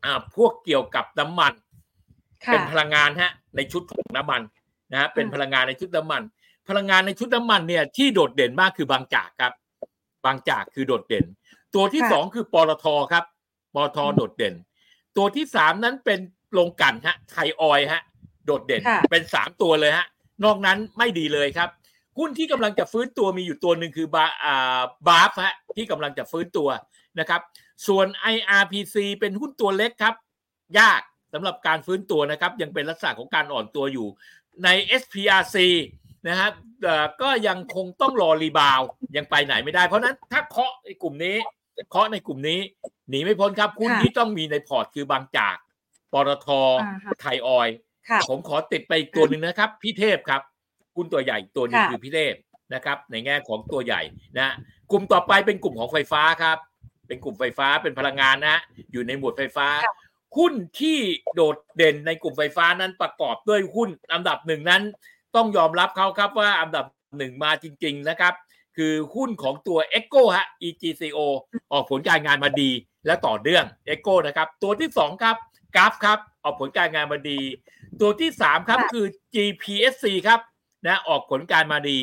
[0.04, 1.52] อ่าพวกเกี่ยวกับน้ำมัน
[2.44, 4.42] ค่ะเป็นพลังงานฮะ ในชุดของน้ำมัน
[4.92, 6.22] นะฮะเป็นพลังงานในชุดน้ำมัน
[6.68, 9.52] พลังงานในชุดน้ำมันเนี่ยที่โดดเด่นมากคือบางจากครับ
[10.24, 11.26] บางจากคือโดดเด่น
[11.74, 13.24] ตัวที่ค่ะสองคือปตทครับ
[13.74, 14.54] ปตทโดดเด่น
[15.16, 16.20] ตัวที่สามนั้นเป็น
[16.52, 18.02] โรงกลั่นฮะไทยออยล์ฮะ
[18.46, 20.06] โดดเด่นค่ะเป็นสามตัวเลยฮะ
[20.44, 21.68] นอกนั้นไม่ดีเลยครับ
[22.18, 26.68] หุ้นที่กำลังจะฟื้นตัวมีอยู่ตัวหนึ่งคือบาอ่าบาฟฮะที่กำลังจะฟื้นตัว
[27.20, 27.40] นะครับ
[27.86, 30.14] ส่วน IRPC เป็นหุ้นตัวเล็กครับ
[30.78, 31.00] ยาก
[31.32, 34.08] สำหรับการฟื้นตัวนะครับ ยังเป็นลักษณะของการอ่อนตัวอยู่
[34.64, 34.68] ใน
[35.00, 35.56] SPRC
[36.28, 41.36] นะครับเอ่อก็ยังคงต้องรอ rebound ยังไปไหนไม่ได้ เพราะฉะนั้นถ้าเคาะในกลุ่มนี้
[41.90, 42.60] เคาะในกลุ่มนี้
[43.08, 45.56] หนีไม่พ้นครับหุ้นค่ะที่ต้องมีในพอร์ตคือบางจาก
[46.12, 46.48] ปตท
[46.80, 47.87] อ่าฮะไทยออยล์ค่ะ
[48.30, 50.42] ผมขอติดไปอีกตัวหนึ่งนะครับ PTTEP ครับ
[50.96, 52.34] หุ้นตัวใหญ่อีกตัวหนึงค่ะคือ PTTEP
[52.74, 54.02] นะครับ ในแง่ของตัวใหญ่
[54.38, 54.54] นะ
[54.90, 56.58] กลุ่มต่อไปเป็นกลุ่มของไฟฟ้าครับ
[57.06, 58.60] เป็นกลุ่มไฟฟ้าเป็นพลังงานนะฮะ
[58.92, 59.68] อยู่ในหมวดไฟฟ้า
[60.36, 60.98] หุ้นที่
[61.34, 64.82] โดดเด่นในกลุ่มไฟฟ้านั้นประกอบด้วยหุ้นอันดับหนึ่งนั้น
[65.36, 68.34] ต้องยอมรับเขาครับว่าอันดับหนึ่งมาจริง ๆนะครับ
[68.76, 71.18] คือหุ้นของตัว e c o ฮะ EGCO
[71.72, 72.70] ออกผลการงานมาดี
[73.06, 75.36] และต่อเนื่อง e c o นะครับ ตัวที่สองครับ
[75.76, 76.18] กราฟครับ
[76.48, 77.40] ออกผลการงานมาดี
[78.00, 80.40] ตัวที่สามครับค่ะคือ GPSC ครับ
[80.86, 81.98] นะออกผลการมาดี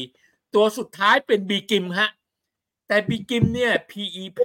[0.56, 2.10] ตัวสุดท้ายเป็น b ีกิมฮะ
[2.88, 4.42] แต่ b ีกิมเนี่ย PE แพ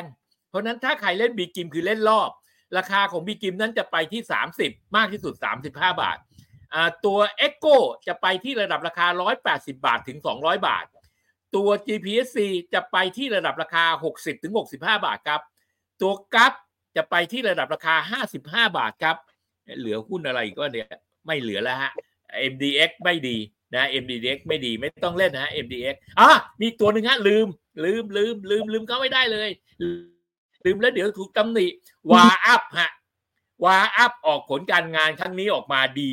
[0.00, 0.02] ง
[0.48, 2.30] เพราะฉะนั้นถ้าใครเล่น b ีกิมคือเล่นรอบ
[2.76, 4.22] ราคาของ b ีกิมนั้นจะไปที่
[4.60, 5.34] 30 มากที่สุด
[5.64, 6.18] 35 บาท
[6.74, 9.06] อ่าตัว e c o จะไปที่ระดับราคา
[9.44, 10.84] 180 บาทถึง 200 บาท
[11.56, 12.38] ตัว GPSC
[12.74, 13.84] จะไปที่ระดับราคา
[14.14, 15.40] 60ถึง65 บาทครับ
[16.02, 16.52] ตัวกัฟ
[16.96, 19.16] จะไปที่ระดับราคา 55 บาทครับ
[19.78, 20.88] เหลือหุ้นอะไรก็เนี่ย
[21.26, 21.92] ไม่เหลือแล้วฮะ
[22.52, 23.36] MDX ไม่ดี
[23.74, 27.46] นะ MDX ไม่ดีไม่ต้องเล่นนะฮะ MDX อะมีตัวหนึ่งฮะลืม
[27.84, 29.50] ลืมลืมลืมลืมเขาไม่ได้เลย
[30.64, 31.66] ลืมแล้วเดี๋ยวถูกตำหนิ
[32.12, 32.90] วาอัพฮะ
[33.64, 36.12] วาอัพออกผลการงานครั้งนี้ออกมาดี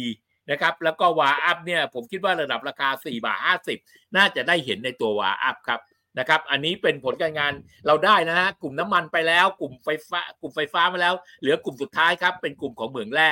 [0.51, 3.39] นะครับ แล้วก็วาอัพเนี่ยผมคิดว่าระดับราคา4บาท
[3.77, 5.79] 50 น่าจะได้เห็นในตัววาอัพครับ
[6.19, 7.53] นะครับ อันนี้เป็นผลการงาน
[7.87, 13.31] เราได้นะฮะกลุ่มน้ำมันไปแล้ว กลุ่มไฟฟ้า กลุ่มไฟฟ้ามาแล้ว เหลือกลุ่มสุดท้ายครับ เป็นกลุ่มของเหมืองแร่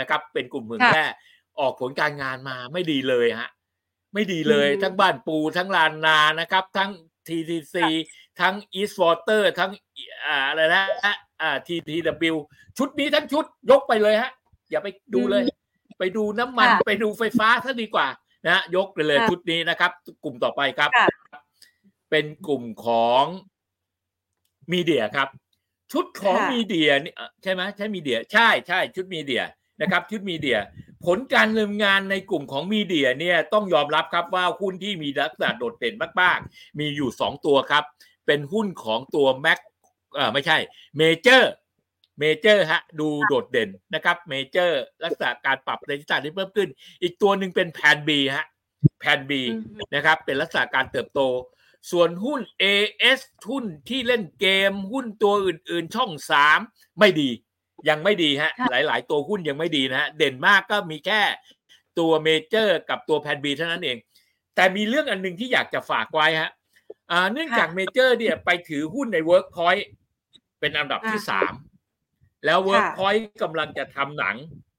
[0.00, 1.04] นะครับ เป็นกลุ่มเหมืองแร่
[1.60, 3.50] ออกผลการงานมาไม่ดีเลยฮะ
[4.14, 6.90] ไม่ดีเลยอืมทั้งบ้านปูทั้งลานนานะครับ ทั้ง
[7.28, 7.76] TTC
[8.40, 9.70] ทั้ง East Water ทั้ง
[10.26, 10.84] อ่าอะไรนะ
[11.42, 12.34] อ่า TTW
[12.78, 14.30] ชุดนี้ทั้งชุดยกไปเลยฮะ
[14.70, 15.42] อย่าไปดูเลย
[15.98, 18.06] ไปดูน้ำมันค่ะไปดูไฟฟ้าซะดีกว่า
[18.44, 19.90] นะฮะยกไปเลยค่ะชุดนี้นะครับ
[20.24, 21.08] กลุ่มต่อไปครับค่ะ
[22.10, 23.24] เป็นกลุ่มของ
[24.72, 25.28] มีเดียครับ
[25.92, 29.42] ชุดของค่ะมีเดียนี่เอ่อใช่ไหมใช่มีเดีย ใช่ใช่ชุดมีเดีย
[29.80, 30.58] นะครับ ชุด media
[31.06, 37.84] ผลการดำเนินงานในกลุ่มของ media เนี่ยต้องยอมรับครับว่าหุ้นที่มีลักษณะโดดเด่นมากๆ มีอยู่สองตัวครับ
[38.26, 39.58] เป็นหุ้นของตัวแม็ก
[40.14, 40.56] เอ่อไม่ใช่
[40.98, 41.52] เมเจอร์
[42.18, 46.68] เมเจอร์ฮะดูโดดเด่นนะครับเมเจอร์ลักษณะการปรับในทิศทางที่เพิ่มขึ้น
[47.02, 48.46] อีกตัวหนึ่งเป็น Plan B ฮะ
[49.00, 51.20] Plan B อืมนะครับ เป็นลักษณะการเติบโต
[51.90, 53.20] ส่วนหุ้น AS
[53.50, 56.58] หุ้นที่เล่นเกมหุ้นตัวอื่น ๆ ช่องสาม
[56.98, 57.30] ไม่ดี
[57.88, 61.22] ยังไม่ดีฮะค่ะหลาย ๆ ตัวหุ้นยังไม่ดีนะฮะ เด่นมากก็มีแค่
[61.98, 63.98] ตัวเมเจอร์กับตัว Plan B เท่านั้นเอง
[64.54, 66.50] แต่มีเรื่องอันหนึ่งที่อยากจะฝากไว้ฮะ
[67.10, 69.84] อ่าเนื่องจากเมเจอร์เนี่ยไปถือหุ้นใน Workpoint
[70.60, 71.52] เป็นอันดับที่อ่าสาม
[72.44, 74.36] แล้ว Workpoint กำลังจะทำหนัง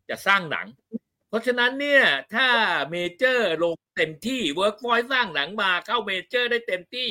[0.09, 0.65] จะสร้างหนัง
[1.03, 1.04] เพ
[1.35, 2.03] ราะฉะนั้นเนี่ย
[2.35, 2.47] ถ้า
[2.91, 7.09] เมเจอร์ลงเต็มที่ Workpoint สร้างหนังมาเข้าเมเจอร์ได้เต็มที่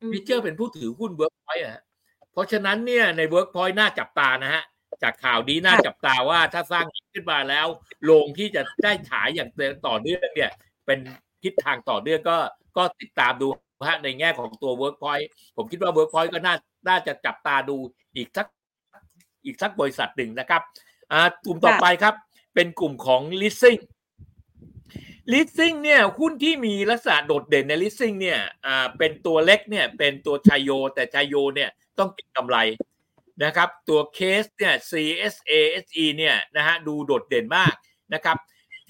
[0.00, 1.82] อืมเมเจอร์เป็นผู้ถือหุ้น Workpoint อะฮะ
[2.32, 4.62] เพราะฉะนั้นเนี่ยใน Workpoint น่าจับตานะฮะ
[5.02, 7.66] จากข่าวนี้น่าจับตาว่าถ้าสร้างขึ้นมาแล้ว
[8.04, 9.50] โรงที่จะได้ฉายอย่าง
[9.86, 10.50] ต่อเนื่องเนี่ย
[10.86, 10.98] เป็น
[11.42, 12.38] ทิศทางต่อเนื่องก็
[12.76, 13.48] ก็ติดตามดู
[13.88, 16.54] ฮะในแง่ของตัว Workpoint ผมคิดว่า Workpoint ก็น่า
[16.88, 17.76] น่าจะจับตาดู
[18.16, 18.46] อีกสัก
[19.44, 20.62] อีกสักบริษัทหนึ่งนะครับ
[21.12, 22.14] อ่ากลุ่มต่อไปครับ
[22.54, 23.80] เป็นกลุ่มของ leasing
[25.32, 32.56] leasing เนี่ยหุ้นที่มีลักษณะโดดเด่นใน leasing เนี่ยอ่าเป็นตัวเล็กเนี่ยเป็นตัวชายโย แต่ชายโยเนี่ยต้องเก็งกำไร
[33.44, 37.74] นะครับ ตัวเคสเนี่ย CSASE เนี่ยนะฮะดูโดดเด่นมาก
[38.14, 38.36] นะครับ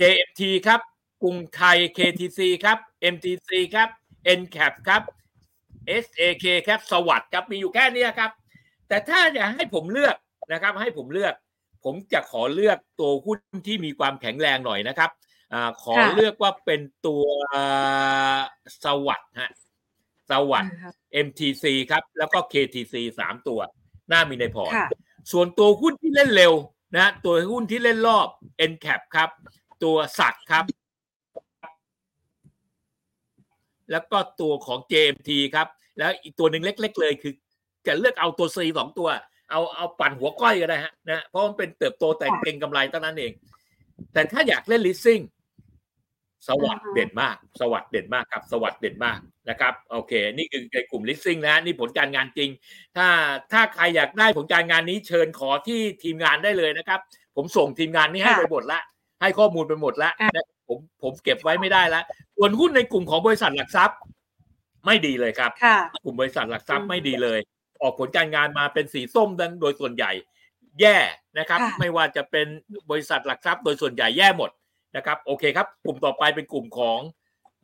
[0.00, 0.80] JMT ครับ
[1.22, 2.78] กรุงไทย KTC ครับ
[3.14, 3.88] MTC ครับ
[4.38, 5.02] NCAP ครับ
[6.04, 8.30] SAK ครับสวัสด์ครับมีอยู่แค่นี้ครับ
[8.88, 10.16] แต่ถ้าอยากให้ผมเลือก
[10.52, 11.34] นะครับ ให้ผมเลือก
[11.84, 15.10] ผมจะขอเลือกตัวหุ้นที่มีความแข็งแรงหน่อยนะครับ
[15.52, 17.24] อ่าขอค่ะเลือกว่าเป็นตัว
[18.84, 19.50] สวัสด์ฮะ
[20.30, 20.94] สวัสด์ครับ
[21.26, 23.60] MTC ครับ แล้วก็ KTC สามตัว
[24.08, 24.88] หน้ามีในพอร์ตค่ะ
[25.32, 26.52] ส่วนตัวหุ้นที่เล่นเร็ว
[26.96, 28.28] นะตัวหุ้นที่เล่นรอบ
[28.70, 29.30] NCAP ครับ
[29.84, 30.64] ตัวสักครับ
[33.90, 35.68] แล้วก็ตัวของ JMT ครับ
[35.98, 37.32] แล้วอีกตัวหนึ่งเล็ก ๆ เลยคือ
[37.86, 39.08] จะเลือกเอาตัว C สองตัว
[39.52, 43.32] เอาเอาปั่นหัวก้อยก็ได้ฮะนะเพราะมันเป็นเติบโตแต่เก่งกำไรเท่านั้นเอง
[44.12, 45.22] แต่ถ้าอยากเล่น leasing
[46.48, 49.18] สวัสด์อ่าฮะเด่นมาก สวัสด์เด่นมากครับ สวัสด์เด่นมาก
[49.50, 52.50] นะครับ โอเค นี่คือในกลุ่ม leasing นะฮะนี่ผลการงานจริง
[52.96, 53.06] ถ้า
[53.52, 57.00] ถ้าใครอยากได้ผลการงานนี้เชิญขอที่ทีมงานได้เลยนะครับ
[57.36, 58.80] ผมส่งทีมงานนี้ให้ค่ะไปหมดละ
[59.20, 62.02] ให้ข้อมูลไปหมดละอะนะผมผมเก็บไว้ไม่ได้ละ
[62.36, 63.98] ส่วนหุ้นในกลุ่มของบริษัทหลักทรัพย์
[64.86, 67.38] ไม่ดีเลยครับค่ะกลุ่มบริษัทหลักทรัพย์อืมไม่ดีเลย
[67.82, 70.12] ออกผลการงานมาเป็นสีส้มดังโดยส่วนใหญ่
[70.80, 70.98] แย่
[71.38, 72.46] นะครับค่ะไม่ว่าจะเป็น
[72.90, 74.50] บริษัทหลักทรัพย์โดยส่วนใหญ่แย่หมด
[74.96, 77.00] นะครับ โอเคครับ กลุ่มต่อไปเป็นกลุ่มของ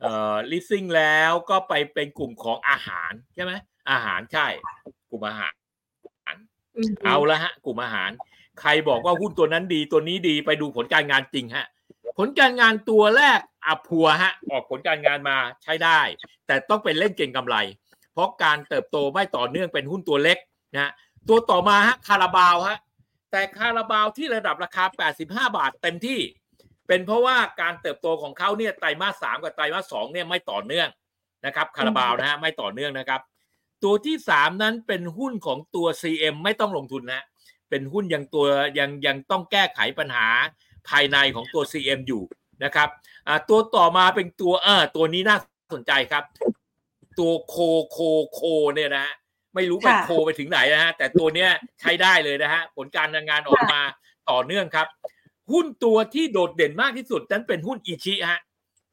[0.01, 3.53] เอ่อ leasing แล้วก็ไปเป็นกลุ่มของอาหารใช่ไหม
[3.91, 4.47] อาหารใช่
[5.09, 5.53] กลุ่มอาหาร
[6.75, 8.09] อืมเอาละฮะ กลุ่มอาหาร
[8.61, 11.65] ใครบอกว่าหุ้นตัวนั้นดีตัวนี้ดีไปดูผลการงานจริงฮะ
[12.17, 15.99] ผลการงานตัวแรกอัพัวฮะ ออกผลการงานมาใช้ได้
[16.47, 17.55] แต่ต้องเป็นเล่นเก่งกำไร
[17.88, 17.88] เพ
[18.19, 20.37] ราะการเติบโตไม่ต่อเนื่องเป็นหุ้นตัวเล็ก
[20.73, 20.91] นะฮะ
[21.29, 22.77] ตัวต่อมาฮะคาราบาวฮะ
[23.31, 24.85] แต่คาราบาวที่ระดับราคา
[25.19, 26.19] 85 บาทเต็มที่
[26.87, 30.89] เป็นเพราะว่าการเติบโตของเขาเนี่ยไตรมาสสามกับไตรมาสสองเนี่ยไม่ต่อเนื่อง
[31.45, 33.21] นะครับคาราบาวนะฮะไม่ต่อเนื่องนะครับ
[33.83, 37.23] ตัวที่สามนั้นเป็นหุ้นของตัว CM ไม่ต้องลงทุนนะ
[37.69, 38.45] เป็นหุ้นยังตัว
[38.79, 40.27] ยังยังต้องแก้ไขปัญหา
[40.89, 42.23] ภายในของตัว CM อยู่
[42.63, 42.89] นะครับ
[43.49, 45.37] ตัวต่อมาเป็นตัวเออตัวนี้น่า
[45.73, 46.23] สนใจครับ
[47.19, 47.55] ตัวโค
[47.91, 47.97] โค
[48.33, 48.41] โค
[48.75, 49.13] เนี่ยนะฮะ
[49.55, 51.49] ไม่รู้ไปค่ะโคไปถึงไหนนะฮะแต่ตัวเนี้ย
[51.81, 53.81] ใช้ได้เลยนะฮะผลการดำเนินงานออกมา
[54.29, 54.87] ต่อเนื่องครับ
[55.51, 58.39] หุ้นตัวที่โดดเด่นมากที่สุดนั้นเป็นหุ้นอิชิฮะ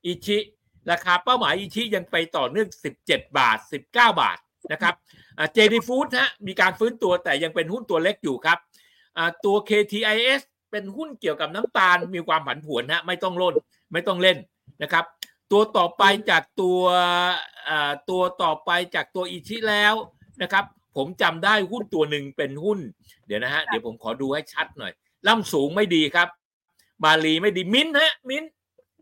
[0.06, 0.38] อิชิ
[0.90, 2.68] ราคาเป้าหมายอิชิยังไปต่อเนื่อง
[3.02, 3.58] 17 บาท
[3.88, 4.38] 19 บาท
[4.72, 4.94] นะครับ
[5.52, 8.58] เจดีฟู้ดฮะมีการฟื้นตัวแต่ยังเป็นหุ้นตัวเล็กอยู่ครับ
[9.16, 13.54] อ่าตัว KTIS เป็นหุ้นเกี่ยวกับน้ำตาลมีความผันผวนฮะไม่ต้องล่น
[13.92, 14.36] ไม่ต้องเล่น
[14.82, 15.04] นะครับ
[15.52, 16.80] ตัวต่อไปจากตัว
[17.68, 19.94] อ่าตัวต่อไปจากตัวอิชิแล้ว
[20.42, 20.64] นะครับ
[20.96, 22.78] ผมจำได้หุ้นตัวหนึ่งเป็นหุ้น
[23.26, 24.92] เดี๋ยวนะฮะเดี๋ยวผมขอดูให้ชัดหน่อย
[25.26, 26.28] ล่ำสูงไม่ดีครับ
[27.04, 28.50] บาลีไม่ดีมิ้นท์ฮะมิ้นท์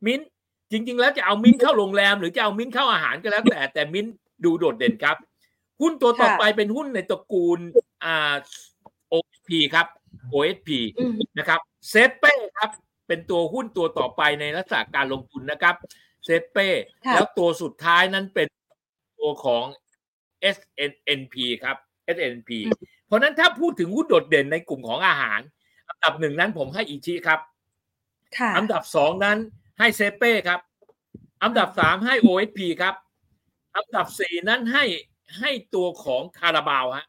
[0.07, 0.26] มิ้นท์
[0.70, 5.16] จริง ๆ แล้วจะเอามิ้นท์เข้าโรงแรม หรือจะเอามิ้นท์เข้าอาหารก็แล้วแต่แต่มิ้นท์ดูโดดเด่นครับ
[5.80, 7.59] หุ้นตัวต่อไปเป็นหุ้นในตระกูล
[8.04, 8.35] อ่า
[9.12, 9.87] OSP ครับ
[10.33, 12.70] OSP อืมนะครับเซเป้ครับ
[13.09, 15.74] เป็นตัวหุ้นตัวต่อไปในลักษณะการลงทุนนะครับ
[16.24, 16.68] เซเป้
[17.06, 18.48] ค่ะแล้วตัวสุดท้ายนั้นเป็น
[19.18, 19.64] ตัวของ
[20.56, 21.34] SNNP
[21.64, 21.76] ครับ
[22.16, 22.50] SNP
[23.06, 25.40] เพราะฉะนั้นถ้าพูดถึงหุ้นโดดเด่นในกลุ่มของอาหาร
[25.88, 27.40] อันดับหนึ่งนั้นผมให้อิชิครับ
[28.37, 29.38] ค่ะอันดับสองนั้น
[29.78, 30.60] ให้เซเป้ครับ
[31.42, 32.94] อันดับสามให้ OSP ครับ
[33.76, 34.84] อันดับสี่นั้นให้
[35.38, 37.06] ให้ตัวของคาราบาวฮะ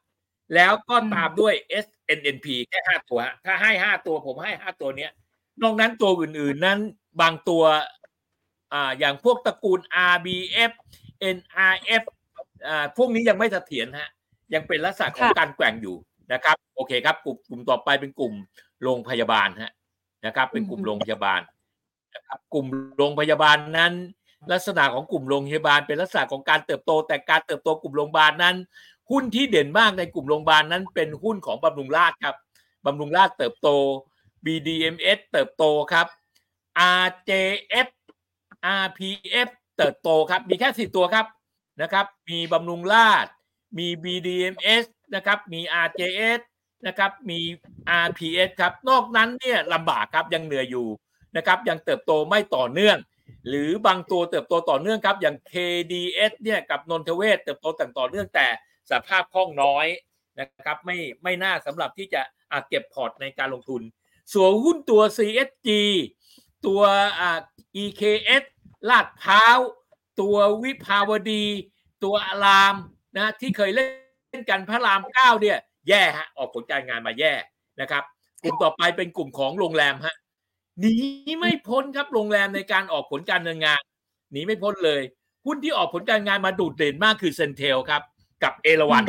[0.55, 5.11] แล้วก็ตามด้วย SNNP แค่ห้าตัวฮะถ้าให้ห้าตัวผมให้ห้าตัวเนี้ย
[5.61, 6.79] นอกนั้นตัวอื่นๆนั้น
[7.21, 7.63] บางตัว
[8.73, 9.79] อ่าอย่างพวกตระกูล
[10.13, 10.71] RBF
[11.35, 12.03] NRF
[12.67, 14.09] อ่าพวกนี้ยังไม่เสถียรฮะ
[14.53, 15.95] ยังเป็นลักษณะของค่ะการแกว่งอยู่
[16.33, 18.33] นะครับ โอเคครับกลุ่มกลุ่มต่อไปเป็นกลุ่ม
[18.83, 19.71] โรงพยาบาลฮะ
[20.25, 21.41] นะครับ เป็นกลุ่มโรงพยาบาล
[22.15, 22.65] นะครับกลุ่ม
[22.97, 23.93] โรงพยาบาลนั้น
[24.51, 28.55] ลักษณะของกลุ่มโรงพยาบาล เป็นลักษณะของการเติบโต แต่การเติบโตกลุ่มโรงพยาบาลนั้น
[29.11, 32.35] หุ้นที่เด่นมากในกลุ่มโรงพยาบาลนั้น เป็นหุ้นของบำรุงราษฎร์ครับ
[32.85, 33.69] บำรุงราษฎร์เติบโต
[34.45, 36.07] BDMS เติบโตครับ
[37.03, 37.87] RJF
[38.83, 41.25] RPF เติบโตครับ มีแค่สี่ตัวครับ
[41.81, 43.31] นะครับ มีบำรุงราษฎร์
[43.77, 46.39] มี BDMS นะครับ มี RJS
[46.87, 47.39] นะครับ มี
[48.05, 50.87] RPS ครับ นอกนั้นเนี่ยลำบากครับยังเหนื่อยอยู่
[51.37, 52.97] นะครับ ยังเติบโตไม่ต่อเนื่อง
[53.47, 58.47] หรือบางตัวเติบโตต่อเนื่องครับ อย่าง KDS เนี่ยกับนนทเวศเติบโตต่ต่อเนื่องแต่
[58.91, 59.87] สภาพคล่องน้อย
[60.39, 63.81] นะครับไม่ไม่น่าสำหรับที่จะอะเก็บพอร์ตในการลงทุน
[64.33, 65.69] ส่วนหุ้นตัว CSG
[66.65, 66.81] ตัว
[67.19, 67.39] อ่า
[67.83, 68.43] EKS
[68.89, 69.57] ลาดพร้าว
[70.21, 71.45] ตัววิภาวดี
[72.03, 72.75] ตัวอาราม
[73.17, 73.85] นะที่เคยเล่
[74.39, 75.57] นกันพระรามเก้าเนี่ย
[75.89, 77.33] แย่ฮะออกผลการงานมาแย่
[77.81, 78.03] นะครับ
[78.43, 80.15] กลุ่มต่อไปเป็นกลุ่มของโรงแรมฮะ
[80.79, 80.95] หนี
[81.37, 83.81] ไม่พ้นครับโรงแรมในการออกผลการเงินงาน
[84.31, 85.01] หนีไม่พ้นเลย
[85.45, 88.01] หุ้นที่ออกผลการงานมาดูดเด่นมากคือเซนเทลครับ
[88.43, 89.03] กับเอราวัน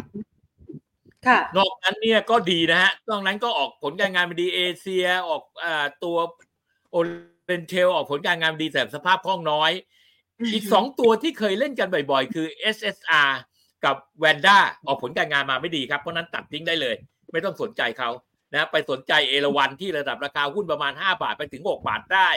[1.27, 6.17] ค่ะนอกนั้นเนี่ยก็ดีนะฮะนอกนั้นก็ออกผลการงานมาดีเอเชียออกอาตัว
[6.91, 6.97] โอ
[7.47, 9.73] เรนเทลออกผลการงานมาดีแต่สภาพคล่องน้อย
[10.53, 13.31] อีกสองตัวที่เคยเล่นกันบ่อยๆ คือ SSR
[13.85, 16.95] กับ v a n d a ออกผลการงานมาไม่ดีครับ เพราะฉะนั้นตัดทิ้งได้เลย
[17.33, 18.11] ไม่ต้องสนใจเขา
[18.53, 22.31] นะไปสนใจเอราวันที่ระดับราคาหุ้นประมาณ 5 บาทไปถึง 6 บาทได้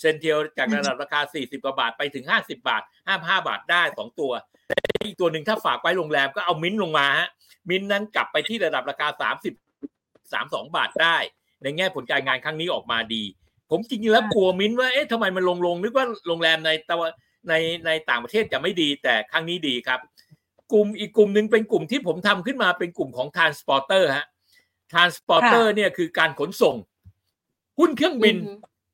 [0.00, 2.82] เซนเทลจากระดับราคา 40 กว่าบาทไปถึง 50 บาท
[3.14, 4.32] 55 บาทได้ 2 ตัว
[5.04, 7.28] อีกตัวหนึ่งถ้าฝากไว้โรงแรมก็เอามิ้นท์ลงมาฮะ
[7.70, 9.54] มิ้นท์นั้นกลับไปที่ระดับราคา 30
[10.32, 11.16] 32 บาทได้
[11.62, 13.24] ในแง่ผลการงานครั้งนี้ออกมาดี
[13.70, 17.10] ผมจริงๆแล้วกลัวมิ้นท์ว่าเอ๊ะทำไมมันลงลงนึกว่าโรงแรมในตะวัน
[17.48, 17.54] ใน
[17.86, 20.00] ในต่างประเทศจะไม่ดีแต่ครั้งนี้ดีครับ
[20.72, 24.26] กลุ่มอีกกลุ่มหนึ่งเป็นกลุ่มที่ผมทำขึ้นมาเป็นกลุ่มของ transporter ฮะ
[24.92, 26.76] transporter เนี่ยคือการขนส่ง
[27.78, 28.36] หุ้นเครื่องบิน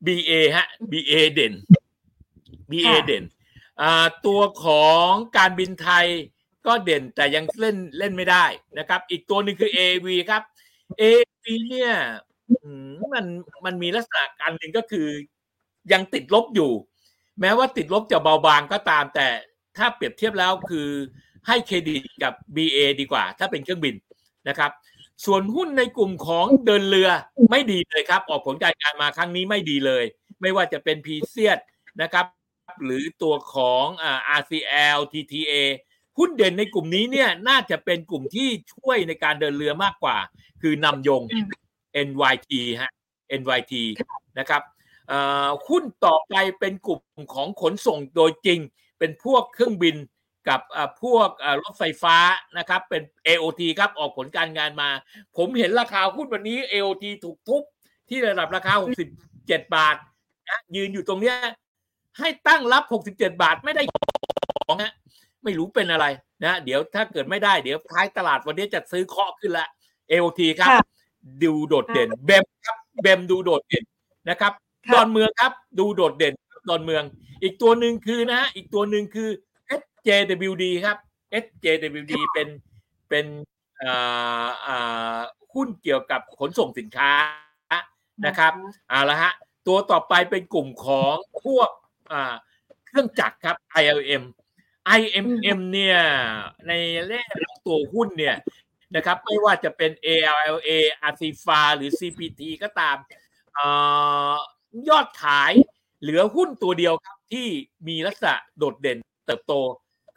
[0.07, 1.55] BA ฮะ BA เด่น
[2.71, 3.25] BA ค่ะเด่น
[3.81, 6.07] อ่าตัวของการบินไทย
[6.67, 8.45] ก็เด่นแต่ยังเล่นเล่นไม่ได้
[8.79, 10.43] นะครับ อีกตัวหนึ่งคือ AV ครับ
[11.01, 11.93] AV เนี่ย
[12.30, 12.30] อื
[13.15, 13.25] มัน
[13.65, 15.07] มันมีลักษณะการหนึ่งก็คือ
[15.93, 16.73] ยังติดลบอยู่
[17.41, 19.29] แม้ว่าติดลบจะเบาบางก็ตาม แต่
[19.77, 20.89] ถ้าเปรียบเทียบแล้วคือ
[21.47, 23.95] ให้เครดิตกับ BA ดีกว่า ถ้าเป็นเครื่องบิน
[24.49, 24.71] นะครับ
[25.27, 27.09] ส่วนหุ้นในกลุ่มของเดินเรือ
[27.51, 30.05] ไม่ดีเลยครับ ออกผลการงานมาครั้งนี้ไม่ดีเลย
[30.41, 31.59] ไม่ว่าจะเป็นพีเซียด
[32.03, 32.27] นะครับ
[32.85, 35.55] หรือตัวของอ่า RCL TTA
[36.19, 40.19] หุ้นเด่นในกลุ่มนี้เนี่ยน่าจะเป็นกลุ่มที่ช่วยในการเดินเรือมากกว่า
[40.63, 41.23] คือนำยง
[42.09, 42.51] NYT
[42.81, 42.91] ฮะ
[43.41, 43.75] NYT
[44.39, 44.63] นะครับ
[45.09, 47.01] เอ่อหุ้นต่อไปเป็นกลุ่ม
[47.35, 48.61] ของขนส่งโดยจริง
[48.99, 49.97] เป็นพวกเครื่องบิน
[50.49, 52.17] กับอ่าพวกอ่ารถไฟฟ้า
[52.59, 54.91] นะครับเป็น AOT ครับออกผลการงานมา
[55.37, 57.63] ผมเห็นราคาหุ้นวันนี้ AOT ถูกทุบ
[58.09, 58.75] ที่ระดับราคา
[59.25, 59.97] 67 บาท
[60.49, 61.37] นะยืนอยู่ตรงเนี้ย
[62.19, 63.83] ให้ตั้งรับ 67 บาทไม่ได้
[64.69, 64.93] ของฮะ
[65.45, 66.07] ไม่รู้เป็นอะไร
[66.45, 69.67] นะ เดี๋ยวถ้าเกิดไม่ได้เดี๋ยวท้ายตลาดวันนี้จะซื้อเคาะขึ้นละ
[70.11, 70.83] AOT ครับค่ะ
[71.43, 73.85] ดูโดดเด่นเบมครับเบมดูโดดเด่น
[74.29, 74.53] นะครับ
[74.87, 76.35] ค่ะดอนเมืองครับ ดูโดดเด่น
[76.69, 77.03] ดอนเมือง
[77.43, 79.29] อีกตัวหนึ่งคือนะฮะอีกตัวหนึ่งคือ
[79.81, 80.97] SJWD ครับ
[81.45, 82.49] SJWD เป็น
[83.09, 83.27] เป็น
[83.83, 85.21] อ่าอ่า
[85.55, 87.13] หุ้นเกี่ยวกับขนส่งสินค้า
[88.27, 88.53] นะครับ
[88.89, 89.33] เอาละฮะ
[89.67, 91.71] ตัวต่อไปเป็นกลุ่มของพวก
[92.13, 92.35] อ่า
[92.87, 94.23] เครื่องจักรครับ ILM
[94.99, 95.99] IMM เนี่ย
[96.67, 96.73] ใน
[97.07, 97.25] เลข
[97.67, 98.37] ตัวหุ้นเนี่ย
[98.97, 100.71] นะครับ ไม่ว่าจะเป็น ALLA
[101.09, 102.97] a s i f a หรือ CPT ก็ตาม
[103.59, 103.61] อ
[104.89, 105.53] ยอดขาย
[106.01, 107.47] เหลือหุ้นตัวเดียวครับที่
[107.89, 109.53] มีลักษณะโดดเด่นเติบโต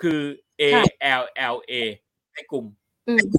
[0.02, 0.20] คือ
[0.62, 1.74] ALLA
[2.34, 2.66] ในกลุ่ม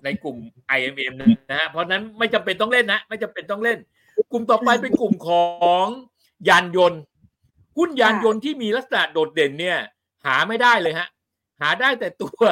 [0.05, 0.37] ในกลุ่ม
[0.77, 3.79] IMM นะฮะเพราะนั้นไม่จำเป็นต้องเล่นนะ ไม่จำเป็นต้องเล่น
[4.33, 5.47] กลุ่มต่อไปเป็นกลุ่มขอ
[5.85, 5.87] ง
[6.49, 7.01] ยานยนต์
[7.79, 9.79] หุ้นยานยนต์ที่มีลักษณะโดดเด่นเนี่ย
[10.25, 11.09] หาไม่ได้เลยฮะ
[11.61, 12.43] หาได้แต่ตัว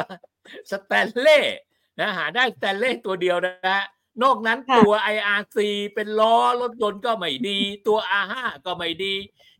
[0.71, 1.39] สแตนเล่
[1.99, 3.83] นะหาได้สแตนเล่ตัวเดียวนะฮะ
[4.23, 5.57] นอกนั้นตัว IRC
[5.95, 8.33] เป็นล้อรถยนต์ก็ไม่ดี ตัว R5
[8.65, 9.13] ก็ไม่ดี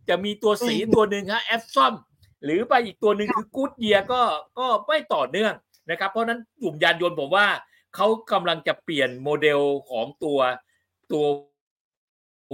[0.10, 1.93] จะมีตัวสีตัวหนึ่งฮะแอฟซอม
[2.43, 4.22] หรือไปอีกตัวหนึ่งคือกูดเยียก็
[4.60, 5.54] ก็ไม่ต่อเนื่อง
[5.89, 7.48] นะครับ เพราะนั้นกลุ่มยานยนต์ผมว่า
[7.96, 10.39] เขากำลังจะเปลี่ยนโมเดลของตัว
[11.12, 11.26] ตัว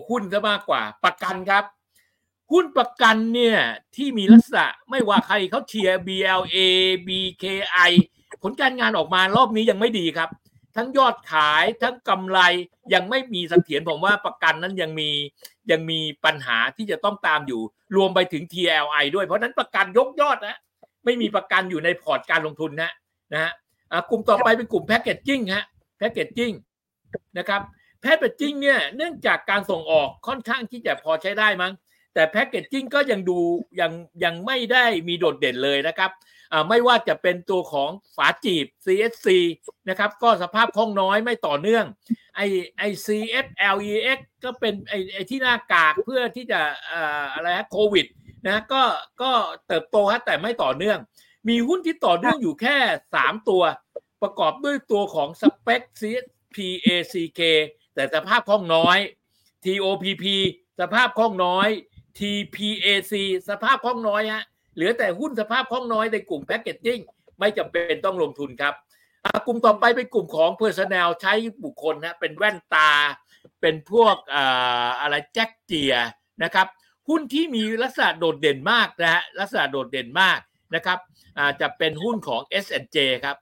[0.10, 1.64] หุ้นซะมากกว่า ประกันครับ
[2.52, 3.60] หุ้นประกันเนี่ย
[3.96, 6.58] ที่มีลักษณะไม่ว่าใครเขาเชียร์ BLA
[7.08, 7.92] BKI
[8.42, 10.30] ผลการงานออกมารอบนี้ยังไม่ดีครับ
[10.76, 12.40] ทั้งยอดขายทั้งกำไร
[12.94, 15.10] ยังไม่มีเสถียรผมว่าประกันนั้นยังมี
[15.72, 17.62] ยังมีปัญหาที่จะต้องตามอยู่
[17.96, 20.58] รวมไปถึง TLI ด้วยเพราะนั้นประกันยกยอดนะ
[21.06, 22.92] ไม่มีประกันอยู่ในพอร์ตการลงทุนนะ
[23.34, 23.52] นะฮะ
[24.10, 25.66] กลุ่มต่อไปเป็นกลุ่ม packaging ฮะ
[25.98, 26.52] packaging
[27.38, 27.62] นะครับ
[28.02, 31.74] packaging เนี่ยเนื่องจากการส่งออกค่อนข้างที่จะพอใช้ได้มั้ง
[32.14, 33.40] แต่ packaging ก็ยังดู
[33.80, 33.92] ยัง
[34.24, 36.12] ยังไม่ได้มีโดดเด่นเลยนะครับ
[36.70, 39.28] ไม่ว่าจะเป็นตัวของฝาจีบ CSC
[39.90, 41.86] นะครับก็สภาพคล่องน้อยไม่ต่อเนื่อง
[42.36, 42.42] ไอ
[42.78, 46.62] ไอ CFLEX ก็เป็นไอไอที่หน้ากากเพื่อที่จะ
[47.34, 48.06] อะไรฮะโควิด
[48.46, 48.84] นะก็
[49.22, 49.32] ก็
[49.68, 51.00] เติบโตฮะแต่ไม่ต่อเนื่อง
[51.50, 52.78] มีหุ้นที่ต่อเนื่องอยู่แค่
[53.14, 53.64] 3 ตัว
[54.22, 57.42] ประกอบด้วยตัวของสเปค CPACK
[57.94, 58.98] แต่สภาพคล่องน้อย
[59.66, 60.26] TOPP
[60.80, 61.68] สภาพคล่องน้อย
[62.20, 63.14] TPAC
[63.50, 64.44] สภาพคล่องน้อยฮะ
[64.80, 67.00] เหลือแต่หุ้นสภาพคล่องน้อยในกลุ่มแพคเกจจิ้ง
[67.40, 68.74] ไม่จำเป็นต้องลงทุนครับ
[69.46, 72.92] กลุ่มต่อไปเป็นกลุ่มของ Personnel ใช้บุคคลนะเป็นแว่นตา
[73.62, 74.16] เป็นพวก
[75.02, 75.94] อะไรแจ็คเจีย
[76.44, 76.68] นะครับ
[77.10, 80.40] หุ้นที่มีลักษณะโดดเด่นมากนะฮะลักษณะโดดเด่นมาก
[80.76, 81.00] นะครับ
[81.62, 83.38] จะเป็นหุ้นของ S&J ครับ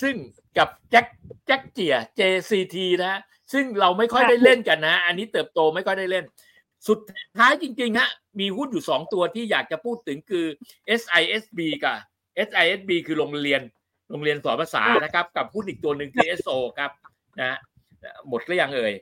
[0.00, 0.14] ซึ่ง
[0.58, 1.06] กับแจ็ค
[1.46, 3.20] แจ็คเจีย JCT นะ
[3.52, 6.24] ซึ่งเราไม่ค่อยได้เล่นกันนะ อันนี้เติบโตไม่ค่อยได้เล่น
[6.88, 6.98] สุด
[7.38, 10.46] ท้ายจริงๆฮะมีหุ้นอยู่ 2 ตัวที่อยากจะพูดถึงคือ
[11.00, 11.96] SISB กับ
[12.48, 13.60] SISB คือโรงเรียน
[14.10, 16.90] โรงเรียนสอนภาษานะครับ กับหุ้นอีกตัวหนึ่ง TSO ครับ
[17.40, 17.58] นะ
[18.28, 18.94] หมดหรือยังเอ่ย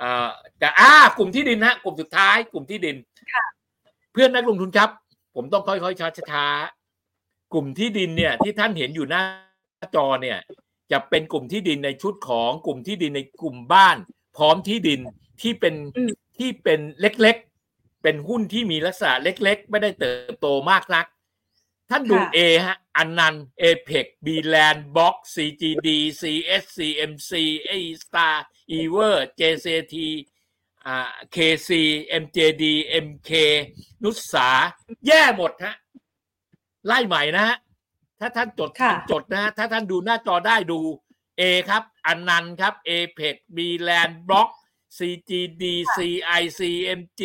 [0.00, 2.96] อ่าแต่อ่ากลุ่มที่ดินฮะกลุ่มสุดท้ายกลุ่มที่ดิน
[4.12, 4.90] เพื่อนนักลงทุนครับ
[5.34, 9.22] ผมต้องค่อยๆช้าๆกลุ่มที่ดินเนี่ยที่ท่านเห็นอยู่หน้า
[9.94, 10.38] จอเนี่ย
[10.92, 13.96] จะเป็นกลุ่มที่ดินในชุดของกลุ่มที่ดินในกลุ่มบ้าน
[14.36, 15.00] พร้อมที่ดิน
[15.40, 15.74] ที่เป็น
[16.40, 17.36] ที่เป็นเล็ก
[18.04, 21.06] เป็นหุ้นที่มีลักษณะเล็กๆ ไม่ได้เติบโตมากนัก
[21.90, 27.70] ท่านดู A ฮะ อันนันเอเพ็กบีแลนด์บ็อกซีจีดีซีเอสซีเอ็มซีเอ
[28.02, 30.08] สตาร์อีเวอร์เจเซที
[30.86, 30.96] อ่า
[31.32, 31.36] เค
[31.68, 33.30] ซีเอ็มเจดีเอ็มเค
[34.02, 34.48] นุสา
[35.06, 35.74] แย่หมดฮะ
[36.86, 37.56] ไล่ใหม่นะฮะ
[38.20, 38.70] ถ้าท่านจด
[39.10, 40.80] จดนะฮะ ถ้าท่านดูหน้าจอได้ดู
[41.40, 44.48] A ครับ ANAN ครับ APEX BLAND BROCK
[44.96, 45.64] CGD
[45.96, 47.22] CI CMC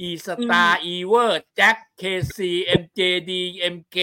[0.00, 2.02] ESTAR EVER JCK KC
[2.36, 3.96] MJD MK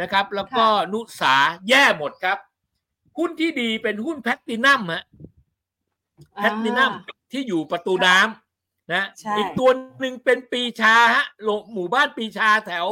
[0.00, 1.34] นะครับ แล้วก็ NUSA
[1.68, 2.38] แย่หมดครับ
[3.18, 5.04] หุ้นที่ดีเป็นหุ้นแพตตินัมฮะ
[6.36, 6.92] แพตตินัม
[7.32, 9.70] ที่อยู่ประตูน้ำนะอีกตัว
[10.00, 11.24] หนึ่งเป็นปรีชาฮะ
[11.72, 12.86] หมู่บ้านปรีชาแถว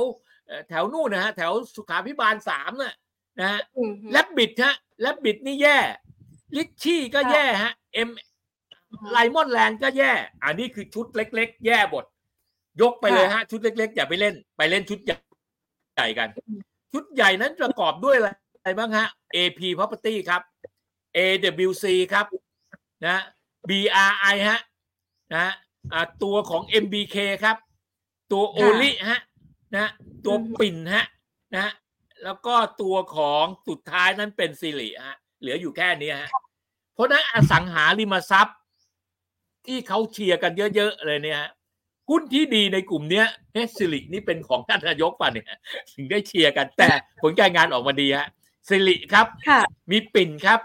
[0.69, 2.95] แถวนู่นนะฮะแถวสุขาพิบาลสามน่ะ
[3.41, 3.61] นะฮะ
[4.11, 5.79] แลบบิดฮะแลบบิดนี่แย่
[6.57, 8.09] ลิชชี่ก็แย่ฮะเอ็ม
[9.11, 10.13] ไลมอนแลนด์ก็แย่
[10.45, 12.05] อันนี้คือชุดเล็ก ๆ แย่บท
[12.81, 16.29] ยกไปเลยฮะ ชุดเล็ก ๆ อย่าไปเล่น ไปเล่นชุดใหญ่กัน
[16.93, 18.25] ชุดใหญ่นั้นประกอบด้วยอะ
[18.63, 20.43] ไรบ้างฮะ AP Property ครับ
[21.17, 22.27] AWC ครับ
[23.07, 23.19] นะ
[23.69, 24.61] BRI ฮะ
[25.35, 25.53] นะ
[26.23, 27.57] ตัวของ MBK ครับ
[28.33, 29.21] ตัวโอลิฮะ
[29.77, 29.87] นะ
[30.25, 31.05] ตัวปิ่นฮะ
[31.57, 31.73] นะ
[32.25, 36.31] แล้วก็ตัวของสุดท้ายนั้นเป็นซิริฮะเหลืออยู่แค่นี้ฮะ
[36.95, 38.59] เพราะนั้นอสังหาริมทรัพย์
[39.67, 41.43] ที่เขาเชียร์กันเยอะๆเลยเนี่ย
[42.11, 45.47] หุ้นที่ดีในกลุ่มเนี้ยเฮสิรินี่เป็นของท่านนายกป่ะเนี่ย
[45.95, 46.89] ถึงได้เชียร์กัน แต่
[47.23, 48.29] ผลการงานออกมาดีฮะ
[48.69, 49.27] สิริครับ
[49.91, 50.61] มีปิ่นครับ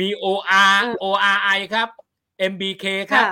[0.00, 1.88] มี OR ORI ครับ
[2.52, 3.26] MBK ครับ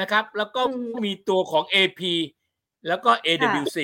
[0.00, 0.62] นะครับ แล้วก็
[1.04, 2.00] มีตัวของ AP
[2.88, 3.78] แล้วก็ AWC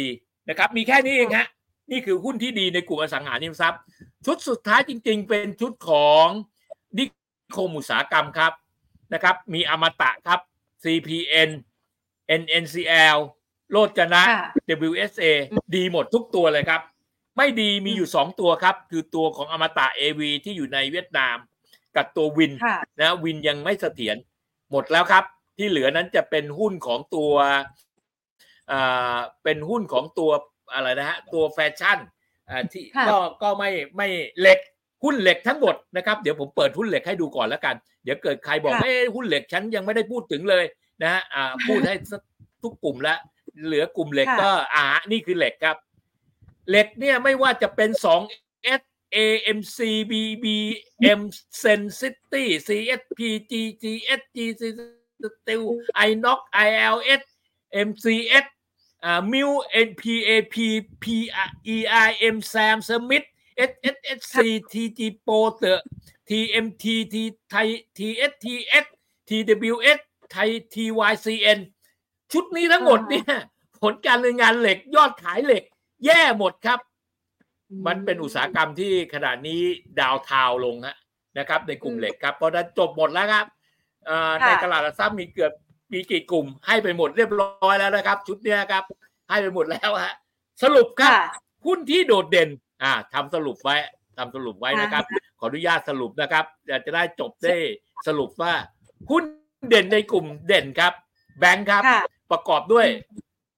[0.49, 1.47] นะครับ มีแค่นี้เองฮะ
[1.91, 3.81] นี่คือหุ้นที่ดีในกลุ่มอสังหาริมทรัพย์
[4.27, 6.27] ชุดสุดท้ายจริง ๆ เป็นชุดของ
[6.99, 7.05] นิ
[7.57, 8.53] คมอุตสาหกรรมครับ
[9.15, 10.41] นะครับ มีอมตะครับ
[10.83, 11.51] CPN
[12.41, 13.19] NNCL
[13.71, 14.47] โลดจนะค่ะ
[14.91, 16.81] WSA อืมดีหมดทุกตัวเลยครับ
[17.37, 21.37] ไม่ดีมีอยู่สองตัวครับ คือตัวของอมตะ AV ที่อยู่ในเวียดนาม
[21.97, 24.17] กับตัววินค่ะนะวินยังไม่เสถียร
[24.71, 25.25] หมดแล้วครับ
[25.57, 27.33] ที่เหลือนั้นจะเป็นหุ้นของตัว
[28.71, 30.31] อ่าเป็นหุ้นของตัว
[30.73, 31.99] อะไรนะฮะตัวแฟชั่น
[32.49, 34.09] อ่าที่ค่ะก็ก็ไม่ไม่
[34.41, 34.59] เหล็ก
[35.05, 37.75] หุ้นเหล็กทั้งหมดนะครับเดี๋ยวผมเปิดหุ้นเหล็กให้ดูก่อนแล้วกัน
[38.05, 40.65] เดี๋ยวเกิดใครบอกค่ะเอ้หุ้นเหล็กฉันยังไม่ได้พูดถึงเลย
[41.03, 41.95] นะฮะอ่าพูดให้
[42.63, 43.19] ทุกกลุ่มแล้ว
[43.67, 45.77] เหลือกลุ่มเหล็กค่ะก็อ่านี่คือเหล็กครับ
[46.71, 48.23] เหล็กเนี่ยไม่ว่าจะเป็นสอง
[48.81, 48.83] S
[49.17, 49.79] AMC
[50.11, 50.47] BB
[51.21, 51.23] M
[51.63, 53.21] Sen City CSP
[53.51, 54.63] GGS GC
[55.37, 55.65] Steel
[56.09, 57.23] iNox ILS
[57.89, 58.47] MCS
[59.05, 59.53] อ่า Mill
[59.87, 60.57] NPAP
[61.03, 63.27] PEIM Sam Smith
[63.69, 64.37] SSSC
[64.73, 65.79] TG Pro เตอ
[66.29, 67.15] TMT T
[67.51, 68.87] ไทย TSTS
[69.29, 69.99] TWS
[70.33, 71.59] ไทย TYCN
[72.33, 73.27] ชุดนี้ทั้งหมดเนี่ย
[73.81, 75.63] ผลการดำเนินงานเหล็กยอดขายเหล็ก
[76.05, 76.81] แย่หมดครับ
[77.87, 79.61] มันเป็นอุตสาหกรรมที่ขณะนี้
[80.01, 80.97] ดาวน์ทาวน์ลงฮะ
[81.39, 83.47] นะครับ ในกลุ่มเหล็กครับเพราะฉะนั้นจบหมดแล้วครับ
[84.09, 85.53] อ่าค่ะในตลาดหลักทรัพย์มีเกือบ
[85.93, 88.85] มีกี่กลุ่ม ให้ไปหมดเรียบร้อยแล้วนะครับ ชุดเนี้ยครับ
[89.29, 90.15] ให้ไปหมดแล้วฮะ
[90.63, 91.25] สรุปครับค่ะ
[91.67, 92.49] หุ้นที่โดดเด่น
[92.83, 93.77] อ่าทำสรุปไว้
[94.19, 97.57] ทำสรุปไว้นะครับอ่าขออนุญาตสรุปนะครับจะจะได้จบได้
[98.07, 98.53] สรุปว่า
[99.11, 99.25] หุ้น
[99.69, 100.93] เด่นในกลุ่มเด่นครับ
[101.39, 102.87] แบงค์ครับค่ะประกอบด้วย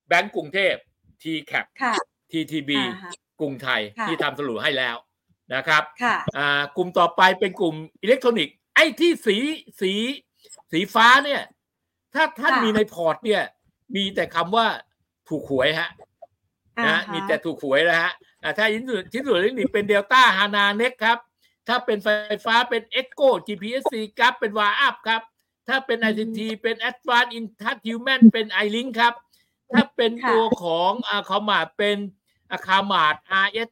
[0.09, 0.75] แบงก์กรุงเทพ
[1.23, 1.95] t c a p ค่ะ
[2.31, 4.97] TTB อ่าฮะกรุงไทยค่ะที่ทำสรุปให้แล้ว
[5.55, 9.37] นะครับค่ะอ่ากลุ่มต่อไปเป็นกลุ่มอิเล็กทรอนิกส์ไอ้ที่สี
[9.81, 9.93] สี
[10.73, 11.43] สีฟ้าเนี่ย
[12.15, 13.43] ถ้าท่านค่ะมีในพอร์ตเนี่ย
[13.97, 14.67] มีแต่คำว่า
[15.29, 15.89] ถูกหวยฮะ
[16.79, 18.13] อ่านะฮะมีแต่ถูกหวยนะฮะ
[18.43, 21.19] อ่าถ้าอินสุที่สุดเล็กนี่เป็นเดลต้าฮานาเน็กครับ
[21.69, 22.09] ถ้าเป็นไฟ
[22.47, 25.23] ฟ้าเป็นเอ็กโก GPSC ครับเป็นวาอัพครับ
[25.69, 29.15] ถ้าเป็น ICT เป็น Advanced Intelligent เป็น iLink ครับ
[29.73, 31.97] ถ้าเป็นค่ะตัวของอาคามาดเป็น
[32.51, 33.15] อาคามาด
[33.45, 33.69] RS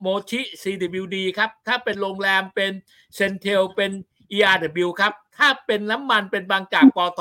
[0.00, 2.72] โมชิ CWD ครับ ถ้าเป็นโรงแรมเป็น
[3.14, 3.90] เซนเทลเป็น
[4.36, 7.20] ERW ครับ ถ้าเป็นน้ำมันเป็นบางจากปอท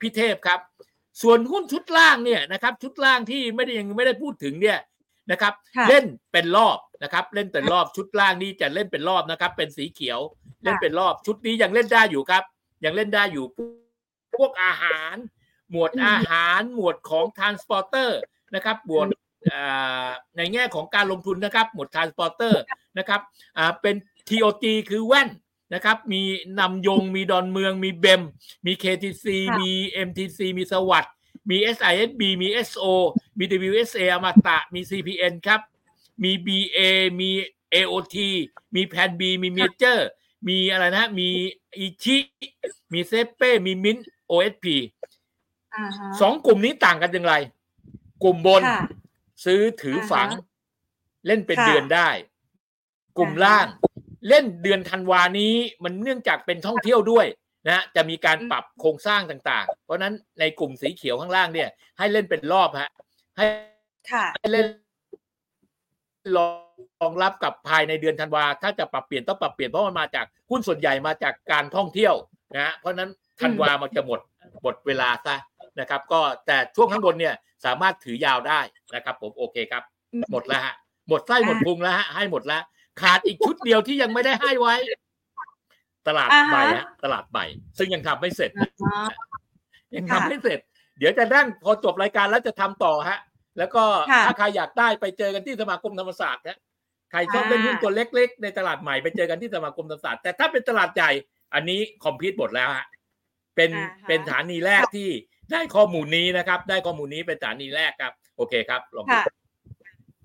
[0.00, 0.60] พิเทพครับ
[1.22, 4.78] ส่วนหุ้นชุดล่างเนี่ยนะครับ ชุดล่างที่ไม่ได้ยังไม่ได้พูดถึงเนี่ย
[5.30, 10.20] นะครับค่ะเล่นเป็นรอบนะครับ เล่นเป็นรอบชุดล่างนี้จะเล่นเป็นรอบนะครับ เป็นสีเขียว
[10.64, 12.42] เล่นเป็นรอบชุดนี้ยังเล่นได้อยู่ครับ
[12.84, 13.44] ยังเล่นได้อยู่
[14.36, 15.14] พวกอาหาร
[15.70, 18.10] หมวดอืมอาหารหมวดของท r a n s p o r t e r
[18.54, 19.06] นะครับหมวด
[19.52, 22.54] อ่าในแง่ของการลงทุนนะครับ หมวด transporter
[22.98, 23.20] นะครับ
[23.58, 23.94] อ่าเป็น
[24.28, 25.28] TOT คือแว่น
[25.74, 26.22] นะครับมี
[26.58, 28.22] นำยงมีดอนเมืองมีเบม
[28.66, 29.70] มี KTC ค่ะมี
[30.08, 31.13] MTC มีสวัสด์
[31.50, 32.84] มี SISB มี SO
[33.38, 35.60] มี WSA อมตะ มี CPN ครับ
[36.22, 36.78] มี BA
[37.20, 37.30] มี
[37.74, 38.16] AOT
[38.74, 40.08] มีแพน B มีเมเจอร์
[40.48, 41.28] มีอะไรนะ มี
[41.78, 42.16] อิชิ
[42.92, 43.96] มีเซเป้มีมิน
[44.30, 44.66] OSP
[45.74, 47.34] อ่าฮะสองกลุ่มนี้ต่างกันอย่างไร
[48.22, 48.80] กลุ่มบนค่ะ
[49.44, 52.08] ซื้อถือฝังอ่าฮะเล่นเป็นค่ะเดือนได้
[53.18, 53.66] กลุ่มอ่าฮะล่าง
[54.28, 57.26] เล่นเดือนธันวานี้มันเนื่องจากเป็นท่องเที่ยวด้วย
[57.68, 62.90] นะจะมีการปรับโครงสร้างต่างๆ เพราะฉะนั้นในกลุ่มสีเขียวข้างล่างเนี่ย ให้เล่นเป็นรอบฮะ
[63.36, 63.46] ให้
[64.12, 64.66] ค่ะให้เล่น
[66.36, 66.38] ร
[67.06, 72.14] องรับกับภายในเดือนธันวา ถ้าจะปรับเปลี่ยนต้องปรับเปลี่ยนเพราะมันมาจากหุ้นส่วนใหญ่มาจากการท่องเที่ยว
[72.54, 73.10] นะฮะเพราะฉะนั้น
[73.40, 74.20] ธันวามันจะหมด
[74.62, 75.36] หมดเวลาซะ
[75.80, 77.34] นะครับ ก็แต่ช่วงข้างบนเนี่ย
[77.64, 78.60] สามารถถือยาวได้
[78.94, 80.74] นะครับ ผมโอเคครับอืมหมดแล้วฮะ
[81.08, 82.62] หมดไส้หมดพุงแล้วฮะให้หมดแล้ว
[83.00, 84.74] ขาดอีกชุดเดียวที่ยังไม่ได้ให้ไว้
[86.08, 87.44] ตลาดอ่าฮะใหม่ฮะตลาดใหม่
[87.78, 88.96] ซึ่งยังทำไม่เสร็จอ๋อ
[89.96, 90.58] ยังทำค่ะไม่เสร็จ
[90.98, 93.18] เดี๋ยวจะนั่งพอจบรายการแล้วจะทำต่อฮะ
[93.58, 96.58] แล้วก็ค่ะถ้าใครอยากได้ไปเจอกันที่สมาคมธรรมศาสตร์นะ
[97.10, 101.10] ใครชอบเล่นหุ้นตัวเล็ก ๆ ในตลาดใหม่ไปเจอกันที่สมาคมธรรมศาสตร์แต่ถ้าเป็นตลาดใหญ่
[101.54, 102.86] อันนี้คอมพิวต์หมดแล้วฮะ
[103.56, 105.10] เป็นอ่าฮะเป็นฐานีแรกที่
[105.52, 109.24] ได้ข้อมูลนี้นะครับ ได้ข้อมูลนี้เป็นฐานีแรกครับ โอเคครับลองดูค่ะ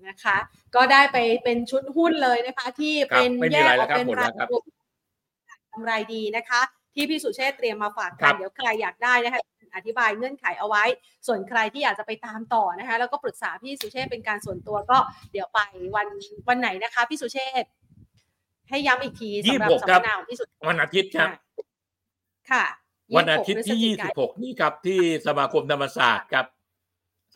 [0.06, 0.36] นะคะ
[0.74, 4.48] ก็ได้ไปเป็นชุดหุ้นเลยนะคะ ที่ครับเป็นไม่มีแยอะไรกอแล้อวกครับเป็นหมดแล้รายวครับ
[5.72, 6.60] กำไรดีนะคะ
[6.94, 9.40] ที่พี่สุเชษฐ์เตรียมมาฝากครักันบเดี๋ยวใครอยากได้นะคะ
[9.76, 10.84] อธิบายเงื่อนไขเอาไว้
[11.26, 14.98] ส่วนใครที่อยากจะไปตามต่อนะคะ แล้วก็ปรึกษาพี่สุเชษฐ์เป็นการส่วนตัวก็
[15.32, 15.58] เดี๋ยวไป
[15.96, 16.06] วัน
[16.48, 17.70] วันไหนนะคะ พี่สุเชษฐ์
[18.68, 21.30] ให้ย้ำอีกทีสำหรับ26สัมครัมบนาของพี่สุวันอาทิตย์ครับ
[22.50, 22.64] ค่ะ
[23.16, 26.46] วันอาทิตย์ที่ 26ยี่สิบหกนี่ครับ ที่สมาคมธรรมศาสตร์ครับ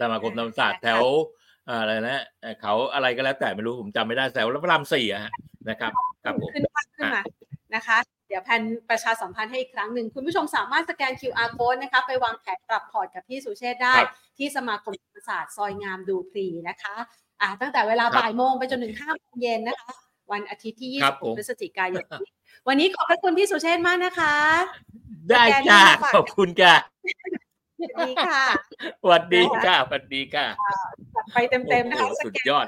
[0.01, 1.03] สมาคมธรรมศาสตร์แถว
[1.67, 5.33] เอ่ออะไรนะเอ่อเขาอะไรก็แล้วแต่ไม่รู้ผมจำไม่ได้แถวพระรามสี่อะฮะ
[5.69, 5.93] นะครับ
[6.25, 7.23] ครับผมขึ้นมาขึ้นมา
[7.75, 14.09] นะคะเดี๋ยวแพนประชาสัมพันธ์ให้อีกครั้งหนึ่ง คุณผู้ชมสามารถสแกน QR code นะคะ ไปวางแผนปรับพอร์ตกับพี่สุเชษฐ์ได้ครับ
[14.39, 16.95] ที่สมาคมธรรมศาสตร์ซอยงามดูพรีนะคะ
[17.41, 19.93] อ่าตั้งแต่เวลาครับบ่ายโมงไปจนถึงห้าโมงเย็นนะคะ
[20.33, 22.31] วันอาทิตย์ที่ครับผม26 พฤศจิกายนนี้
[22.69, 24.37] วันนี้ขอบพระคุณพี่สุเชษฐ์มากนะคะ
[25.29, 26.75] ได้สแกนจ้ามาฝากขอบคุณจ้า
[27.79, 28.43] สวัสดีค่ะ
[29.03, 30.47] สวัสดีค่ะสวัสดีค่ะ
[31.15, 32.67] จัดไปเต็มๆนะคะโอ้โหสสุดแกนยอด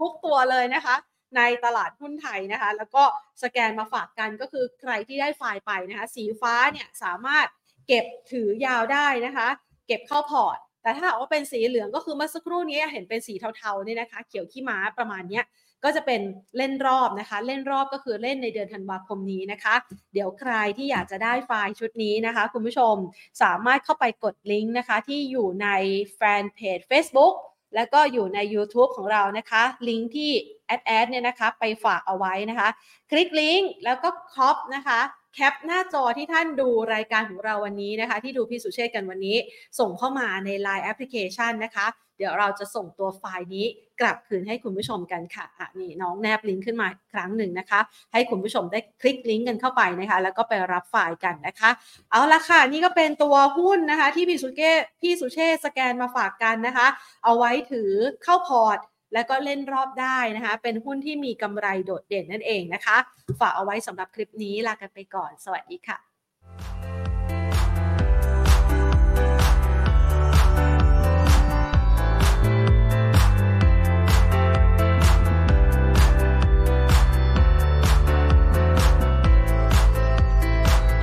[0.00, 0.96] ทุกตัวเลยนะคะ
[1.36, 3.04] ในตลาดหุ้นไทยนะคะ แล้วก็
[3.42, 7.46] สแกนมาฝากกันก็คือใครที่ได้ไฟล์ไปนะคะ สีฟ้าเนี่ยสามารถ
[7.86, 9.48] เก็บถือยาวได้นะคะ
[9.86, 15.44] เก็บเข้าพอร์ต แต่ถ้าหากว่าเป็นสีเหลืองก็คือเมื่อสักครู่นี้เห็นเป็นสีเทาๆเนี่ยนะคะ เขียวขี้ม้าประมาณเนี้ย
[15.84, 16.20] ก็จะเป็น
[16.56, 19.74] เล่นรอบนะคะ เล่นรอบก็คือเล่นในเดือนธันวาคมนี้นะคะ
[20.12, 22.94] เดี๋ยวใครที่อยากจะได้ไฟล์ชุดนี้นะคะ คุณผู้ชม
[23.42, 25.68] สามารถเข้าไปกดลิงก์นะคะ ที่อยู่ใน
[26.16, 27.34] แฟนเพจ Facebook
[27.74, 30.32] แล้วก็อยู่ใน YouTube ของเรานะคะ ลิงก์ที่
[30.68, 32.68] แอดแอดเนี่ยนะคะไปฝากเอาไว้นะคะ
[33.10, 35.00] คลิกลิงก์แล้วก็คอปนะคะ
[35.34, 39.36] แคปหน้าจอที่ท่านดูรายการของเราวันนี้นะคะ ที่ดูพี่สุเชษกันวันนี้
[39.78, 41.86] ส่งเข้ามาใน Line Application นะคะ
[42.18, 43.66] เดี๋ยวเราจะส่งตัวไฟล์นี้
[44.00, 47.80] กลับคืนให้คุณผู้ชมกันค่ะอะนี่น้องแนบลิงก์ขึ้นมาครั้งหนึ่งนะคะ
[48.12, 51.70] ให้คุณผู้ชมได้คลิกลิงก์กันเข้าไปนะคะ แล้วก็ไปรับไฟล์กันนะคะ
[52.10, 54.62] เอาละค่ะ นี่ก็เป็นตัวหุ้นนะคะ ที่พี่สุเก
[55.02, 56.86] พี่สุเชษสแกนมาฝากกันนะคะ
[57.24, 57.90] เอาไว้ถือ
[58.22, 58.78] เข้าพอร์ต
[59.12, 62.96] แล้วก็เล่นรอบได้นะคะ เป็นหุ้นที่มีกำไรโดดเด่นนั่นเองนะคะ
[63.40, 66.97] ฝากเอาไว้สำหรับคลิปนี้ลากันไปก่อน สวัสดีค่ะ